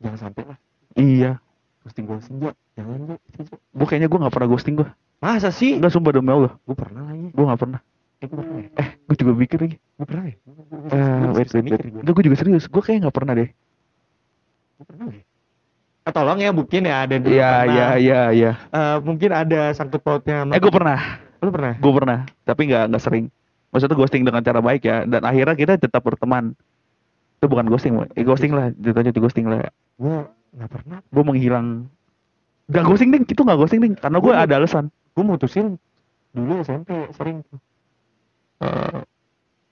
jangan 0.00 0.18
sampai 0.30 0.42
lah. 0.48 0.58
Iya. 0.94 1.36
ghosting 1.84 2.08
ghosting 2.08 2.40
juga 2.40 2.56
jangan 2.80 2.96
juga 2.96 3.16
Gue 3.76 3.86
kayaknya 3.90 4.08
gue 4.08 4.18
gak 4.24 4.34
pernah 4.34 4.48
ghosting 4.48 4.74
gue. 4.80 4.88
masa 5.20 5.52
sih? 5.52 5.76
Enggak 5.76 5.92
sumpah 5.92 6.12
demi 6.16 6.32
Allah, 6.32 6.52
gue 6.64 6.76
pernah 6.76 7.02
lagi 7.12 7.28
gue 7.28 7.44
gak 7.44 7.60
pernah. 7.60 7.80
eh 8.22 8.26
gue 8.30 8.38
pernah 8.40 8.56
ya? 8.56 8.68
Eh, 8.80 8.88
gue 9.04 9.16
juga 9.20 9.32
mikir 9.36 9.58
lagi. 9.60 9.76
gue 9.76 10.06
pernah 10.08 10.24
ya? 10.24 10.36
Eh, 10.94 11.26
wait, 11.36 11.48
wait, 11.52 11.64
wait. 11.68 11.80
Enggak, 12.00 12.12
gue 12.16 12.24
juga 12.24 12.36
serius. 12.40 12.64
Gue 12.72 12.80
kayaknya 12.80 13.08
gak 13.12 13.16
pernah 13.20 13.32
deh. 13.36 13.48
Gue 14.80 14.86
pernah 14.88 15.04
ya? 15.12 15.20
Ah, 15.20 15.33
tolong 16.12 16.36
ya 16.36 16.50
mungkin 16.52 16.84
ya 16.84 17.08
ada 17.08 17.16
dulu 17.16 17.32
Iya, 17.32 17.52
iya, 17.64 17.86
iya, 17.96 18.22
iya. 18.28 18.52
Eh, 18.68 18.96
mungkin 19.00 19.30
ada 19.32 19.72
sangkut 19.72 20.04
pautnya 20.04 20.44
Eh, 20.52 20.60
gue 20.60 20.68
pernah. 20.68 21.00
lu 21.40 21.48
pernah 21.48 21.76
Gue 21.80 21.92
pernah. 21.92 22.18
Tapi 22.44 22.60
gak, 22.68 22.92
nggak 22.92 23.02
sering. 23.02 23.24
Maksudnya 23.72 23.96
ghosting 23.96 24.22
dengan 24.24 24.44
cara 24.44 24.60
baik 24.60 24.84
ya. 24.84 25.08
Dan 25.08 25.24
akhirnya 25.24 25.56
kita 25.56 25.72
tetap 25.80 26.04
berteman. 26.04 26.52
Itu 27.40 27.48
bukan 27.48 27.68
ghosting, 27.68 27.96
eh, 28.12 28.24
ghosting 28.24 28.52
lah. 28.52 28.72
Jatuhnya 28.76 29.12
itu 29.12 29.20
ghosting 29.20 29.48
lah. 29.48 29.64
gue 29.94 30.16
nggak 30.54 30.70
pernah 30.70 30.98
Gue 31.08 31.22
menghilang. 31.24 31.88
Gak 32.68 32.84
ghosting 32.84 33.12
ding, 33.12 33.24
itu 33.28 33.40
gak 33.40 33.56
ghosting 33.56 33.80
ding. 33.80 33.94
Karena 33.94 34.18
gue 34.20 34.32
ada 34.32 34.54
alasan. 34.56 34.88
gue 35.14 35.22
mutusin 35.22 35.78
dulu 36.34 36.58
SMP 36.60 36.90
sering 37.14 37.46
tuh 37.46 37.60
Eh, 38.58 38.98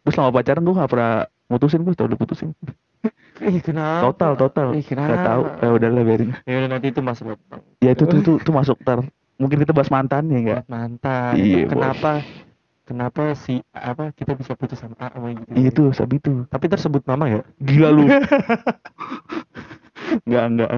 gue 0.02 0.12
selama 0.12 0.30
pacaran 0.32 0.62
gue 0.62 0.74
gak 0.74 0.90
pernah 0.90 1.12
mutusin 1.48 1.82
gue 1.82 1.94
selalu 1.94 2.14
putusin 2.14 2.50
eh 3.42 3.58
kenapa? 3.58 4.06
Total 4.10 4.32
total. 4.38 4.66
Eh 4.78 4.82
gak 4.86 4.94
kenapa 4.94 5.14
tahu. 5.26 5.42
Ya 5.58 5.68
udahlah 5.74 6.02
biarin. 6.06 6.30
Ya 6.46 6.54
udah 6.62 6.70
nanti 6.70 6.86
itu 6.94 7.00
masuk 7.02 7.34
ya 7.82 7.90
itu 7.90 8.04
tuh 8.06 8.18
tuh, 8.22 8.36
tuh 8.38 8.54
masuk. 8.54 8.78
Ntar 8.86 9.02
mungkin 9.36 9.58
kita 9.58 9.74
bahas 9.74 9.90
mantan 9.90 10.30
ya 10.30 10.38
enggak 10.38 10.62
mantan. 10.70 11.34
Iya, 11.34 11.66
kenapa? 11.66 12.22
Kenapa 12.82 13.38
si 13.38 13.62
apa 13.72 14.10
kita 14.14 14.34
bisa 14.34 14.58
putus 14.58 14.82
sama 14.82 14.98
A 14.98 15.14
sama 15.14 15.30
gitu 15.32 15.54
iya 15.54 15.70
tuh 15.70 15.94
sabi 15.94 16.18
tuh 16.18 16.44
tapi 16.50 16.66
tersebut 16.66 17.06
nama 17.06 17.30
ya? 17.30 17.40
Gila 17.62 17.88
lu. 17.94 18.10
Enggak 20.28 20.44
enggak 20.52 20.70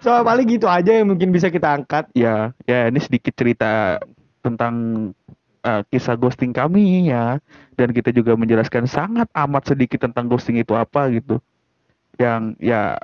soal 0.00 0.24
paling 0.24 0.48
gitu 0.48 0.64
aja 0.64 0.96
yang 0.96 1.12
mungkin 1.12 1.30
bisa 1.30 1.52
kita 1.52 1.76
angkat. 1.76 2.08
Ya 2.16 2.56
ya 2.64 2.88
ini 2.88 3.00
sedikit 3.00 3.36
cerita 3.36 4.00
tentang 4.40 4.74
eh, 5.64 5.82
kisah 5.92 6.16
ghosting 6.16 6.56
kami 6.56 7.08
ya. 7.08 7.38
Dan 7.76 7.96
kita 7.96 8.12
juga 8.12 8.36
menjelaskan 8.36 8.84
sangat 8.84 9.28
amat 9.32 9.72
sedikit 9.72 10.04
tentang 10.04 10.28
ghosting 10.28 10.60
itu 10.60 10.76
apa 10.76 11.08
gitu 11.12 11.40
yang 12.18 12.56
ya 12.58 12.98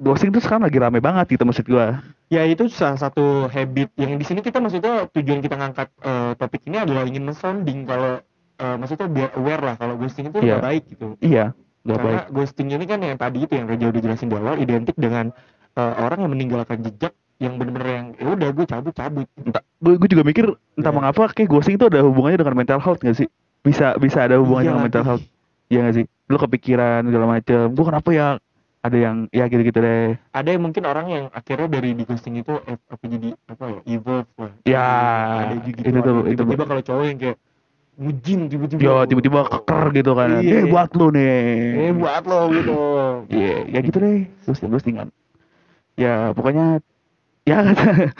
ghosting 0.00 0.32
tuh 0.32 0.40
sekarang 0.40 0.64
lagi 0.64 0.80
rame 0.80 0.98
banget 0.98 1.36
gitu 1.36 1.44
maksud 1.44 1.68
gua. 1.68 2.00
Ya 2.32 2.46
itu 2.48 2.70
salah 2.72 2.96
satu 2.96 3.50
habit 3.52 3.92
yang 4.00 4.16
di 4.16 4.24
sini 4.24 4.40
kita 4.40 4.62
maksudnya 4.62 5.10
tujuan 5.12 5.44
kita 5.44 5.60
ngangkat 5.60 5.88
eh, 6.00 6.32
topik 6.40 6.62
ini 6.64 6.80
adalah 6.80 7.04
ingin 7.04 7.28
men-sounding 7.28 7.84
kalau 7.84 8.22
eh, 8.56 8.76
maksudnya 8.80 9.06
biar 9.10 9.30
aware 9.36 9.62
lah 9.62 9.74
kalau 9.76 9.98
ghosting 10.00 10.32
itu 10.32 10.40
nggak 10.40 10.64
baik 10.64 10.84
gitu. 10.88 11.18
iya 11.20 11.52
baik 11.84 12.00
Karena 12.00 12.22
ghosting 12.30 12.68
ini 12.70 12.84
kan 12.86 13.00
yang 13.02 13.18
tadi 13.18 13.44
itu 13.44 13.52
yang 13.56 13.66
Reja 13.66 13.88
udah 13.90 14.00
jelasin 14.00 14.28
di 14.30 14.36
awal 14.38 14.56
identik 14.62 14.96
dengan 14.96 15.34
eh, 15.74 15.94
orang 16.00 16.18
yang 16.24 16.32
meninggalkan 16.32 16.80
jejak 16.86 17.12
yang 17.40 17.56
bener-bener 17.56 17.88
yang 17.88 18.06
ya 18.20 18.28
udah 18.36 18.48
gue 18.52 18.66
cabut 18.68 18.92
cabut. 18.94 19.26
entah 19.40 19.64
gue, 19.80 20.08
juga 20.12 20.22
mikir 20.22 20.44
entah 20.76 20.92
Iya. 20.92 20.98
mengapa 21.02 21.22
kayak 21.34 21.48
ghosting 21.50 21.80
itu 21.80 21.88
ada 21.88 22.04
hubungannya 22.04 22.38
dengan 22.40 22.56
mental 22.56 22.80
health 22.84 23.00
gak 23.00 23.16
sih? 23.16 23.28
Bisa 23.64 23.96
bisa 23.98 24.28
ada 24.28 24.38
hubungannya 24.38 24.70
Iya 24.70 24.74
dengan 24.76 24.86
mental 24.86 25.04
health. 25.08 25.24
Iya 25.72 25.78
gak 25.88 25.94
sih 25.98 26.06
lu 26.30 26.38
kepikiran 26.38 27.02
segala 27.02 27.26
macem 27.26 27.66
gue 27.68 27.84
kenapa 27.84 28.08
ya 28.14 28.28
ada 28.80 28.96
yang 28.96 29.28
ya 29.28 29.44
gitu-gitu 29.44 29.76
deh 29.76 30.16
Ada 30.32 30.56
yang 30.56 30.62
mungkin 30.64 30.88
orang 30.88 31.06
yang 31.10 31.24
akhirnya 31.34 31.68
dari 31.68 31.92
di 31.92 32.06
ghosting 32.06 32.40
itu 32.40 32.56
eh, 32.64 32.78
apa 32.80 33.04
jadi 33.04 33.28
apa 33.44 33.64
ya 33.68 33.80
evolve 33.92 34.30
lah. 34.40 34.52
Ya, 34.64 34.88
ada 35.44 35.54
gitu. 35.68 35.78
itu 35.84 35.98
tuh, 36.00 36.16
itu 36.24 36.40
tiba-tiba 36.40 36.64
kalau 36.64 36.82
cowok 36.86 37.04
yang 37.04 37.18
kayak 37.20 37.36
ngujin 38.00 38.40
tiba-tiba. 38.48 38.80
ya 38.80 38.94
tiba-tiba 39.04 39.38
keker 39.44 39.82
gitu 39.92 40.12
kan 40.16 40.28
Iya. 40.40 40.56
eh 40.56 40.64
buat 40.64 40.90
lu 40.96 41.06
nih 41.12 41.36
Eh 41.76 41.92
buat 41.92 42.22
lo 42.24 42.40
gitu. 42.48 42.78
Iya, 43.28 43.56
ya 43.68 43.78
gitu 43.84 43.98
deh. 44.00 44.18
Terus 44.48 44.58
ghostingan. 44.64 45.08
Ya, 46.00 46.32
pokoknya 46.32 46.80
ya 47.44 47.60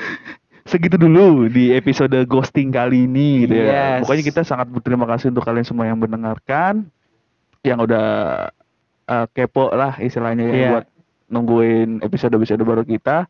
segitu 0.70 1.00
dulu 1.00 1.48
di 1.48 1.72
episode 1.72 2.12
ghosting 2.28 2.68
kali 2.68 3.08
ini 3.08 3.48
gitu 3.48 3.54
ya. 3.56 3.64
Yes. 3.64 3.98
Pokoknya 4.04 4.24
kita 4.28 4.40
sangat 4.44 4.68
berterima 4.68 5.08
kasih 5.08 5.32
untuk 5.32 5.48
kalian 5.48 5.64
semua 5.64 5.88
yang 5.88 5.96
mendengarkan 5.96 6.92
yang 7.62 7.78
udah 7.78 8.06
eh, 9.04 9.26
kepo 9.30 9.68
lah 9.70 9.96
istilahnya 9.96 10.44
ya 10.44 10.54
Iya. 10.54 10.68
buat 10.70 10.86
nungguin 11.28 11.90
episode-episode 12.00 12.60
baru 12.60 12.82
kita. 12.82 13.26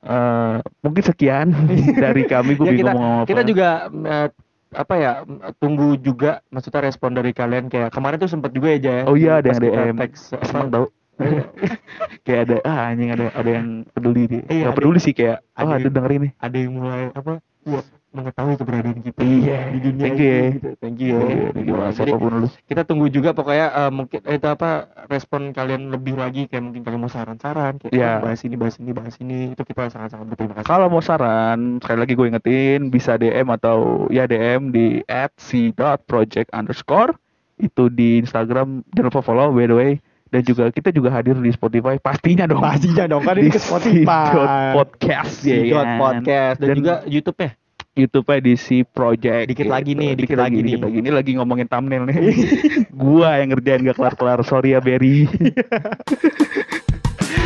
Eh, 0.00 0.54
mungkin 0.80 1.02
sekian 1.02 1.48
dari 2.04 2.24
kami 2.24 2.54
gue 2.54 2.62
Ya, 2.62 2.70
bingung 2.70 2.80
kita- 2.82 2.92
mau 2.92 3.00
ngomong 3.00 3.18
apa. 3.18 3.28
Kita 3.28 3.42
juga 3.42 3.68
eh, 3.88 4.28
apa 4.74 4.94
ya 4.94 5.12
tunggu 5.56 5.94
juga 5.96 6.42
maksudnya 6.48 6.82
respon 6.82 7.10
dari 7.12 7.30
kalian 7.30 7.68
kayak 7.68 7.88
kemarin 7.88 8.18
tuh 8.18 8.26
sempat 8.26 8.50
juga 8.50 8.68
ya 8.70 8.78
Jaya. 8.80 9.02
Oh 9.06 9.14
iya, 9.14 9.38
ada 9.38 9.48
yang 9.48 9.62
DM. 9.62 9.96
teks 9.96 10.34
apa, 10.34 10.66
tau 10.66 10.86
kayak 12.26 12.40
ada 12.42 12.56
ah 12.64 12.90
anjing 12.90 13.06
ada 13.08 13.30
ada 13.30 13.50
yang 13.52 13.66
peduli 13.88 14.26
dia 14.26 14.42
Iya, 14.44 14.50
nggak 14.50 14.66
ada- 14.66 14.76
peduli 14.76 14.98
sih 14.98 15.14
kayak 15.14 15.38
oh 15.46 15.60
ada 15.62 15.66
ada 15.70 15.78
yang- 15.78 15.94
dengerin 15.94 16.20
nih 16.20 16.32
ada 16.36 16.56
yang 16.58 16.72
mulai 16.74 17.02
apa 17.08 17.32
wah, 17.64 17.84
mengetahui 18.14 18.54
keberadaan 18.54 19.00
kita 19.00 19.18
Iya, 19.18 19.58
di 19.68 19.78
dunia 19.80 20.00
thank 20.00 20.14
ini 20.14 20.22
you 20.22 20.30
ya. 20.32 20.46
gitu. 20.48 20.68
Thank 20.78 20.98
you. 20.98 21.16
Iya, 21.16 21.26
Gitu. 21.50 21.58
gimana 21.60 21.84
Jadi 21.84 21.96
siapa 22.00 22.16
pun 22.16 22.32
lu 22.32 22.48
kita 22.64 22.82
tunggu 22.84 23.06
juga 23.08 23.30
pokoknya 23.30 23.66
eh, 23.68 23.90
mungkin 23.90 24.18
eh, 24.20 24.34
itu 24.34 24.46
apa 24.46 24.70
respon 25.06 25.40
kalian 25.50 25.82
lebih 25.88 26.14
lagi 26.14 26.46
kayak 26.46 26.62
mungkin 26.62 26.80
kalian 26.80 27.00
mau 27.00 27.08
saran-saran 27.08 27.76
kayak 27.76 27.92
Iya. 27.92 28.10
"Ah, 28.12 28.18
bahas 28.22 28.40
ini 28.40 28.54
bahas 28.54 28.76
ini 28.76 28.90
bahas 28.90 29.14
ini 29.18 29.38
itu 29.50 29.62
kita 29.62 29.88
sangat-sangat 29.88 30.26
berterima 30.28 30.54
kasih. 30.56 30.66
kalau 30.66 30.86
mau 30.88 31.00
saran 31.00 31.58
sekali 31.78 31.98
lagi 32.00 32.12
gue 32.12 32.26
ingetin 32.28 32.80
bisa 32.88 33.14
DM 33.14 33.50
atau 33.50 33.76
ya 34.08 34.24
DM 34.24 34.70
di 34.70 35.02
@c.project 35.36 36.48
underscore 36.50 37.18
itu 37.56 37.86
di 37.88 38.18
Instagram 38.18 38.82
jangan 38.90 39.08
lupa 39.08 39.20
follow 39.20 39.50
by 39.50 39.64
the 39.64 39.74
way 39.74 39.92
dan 40.26 40.42
juga 40.42 40.66
kita 40.68 40.90
juga 40.90 41.10
hadir 41.10 41.34
di 41.36 41.46
Spotify 41.48 41.94
pastinya 41.96 42.42
dong 42.44 42.58
Pastinya 42.58 43.06
dong 43.06 43.22
kan 43.22 43.34
di 43.38 43.46
ini 43.46 43.50
ke 43.50 43.60
Spotify. 43.60 44.74
Podcast 44.74 45.34
ya 45.42 45.58
dot 45.64 45.84
kan? 45.84 45.96
podcast 45.96 46.56
dan, 46.56 46.66
Dan- 46.66 46.76
juga 46.76 46.94
YouTube-nya. 47.06 47.50
YouTube-nya 47.54 47.63
di 47.94 48.54
si 48.58 48.82
Project 48.82 49.46
Dikit 49.54 49.70
lagi 49.70 49.94
nih, 49.94 50.18
dikit 50.18 50.34
lagi 50.34 50.58
lagi 50.58 50.66
dikit 50.66 50.82
nih. 50.82 50.86
lagi 50.90 50.98
ini 50.98 51.10
lagi 51.14 51.30
ngomongin 51.38 51.70
thumbnail 51.70 52.02
nih 52.10 52.18
gua 53.06 53.38
yang 53.38 53.54
ngerjain 53.54 53.86
gak 53.86 53.94
kelar-kelar 53.94 54.42
sorry 54.42 54.74
ya 54.74 54.82
Berry 54.82 55.30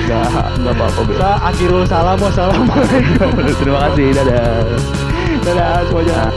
Gak, 0.08 0.24
gak 0.64 0.72
apa-apa 0.72 1.00
Ber. 1.04 1.14
Sa 1.20 1.30
akhirul 1.52 1.84
salam 1.84 2.16
wassalamualaikum. 2.16 3.28
Terima 3.60 3.92
kasih, 3.92 4.06
dadah. 4.16 4.64
Dadah 5.44 5.84
semuanya. 5.84 6.32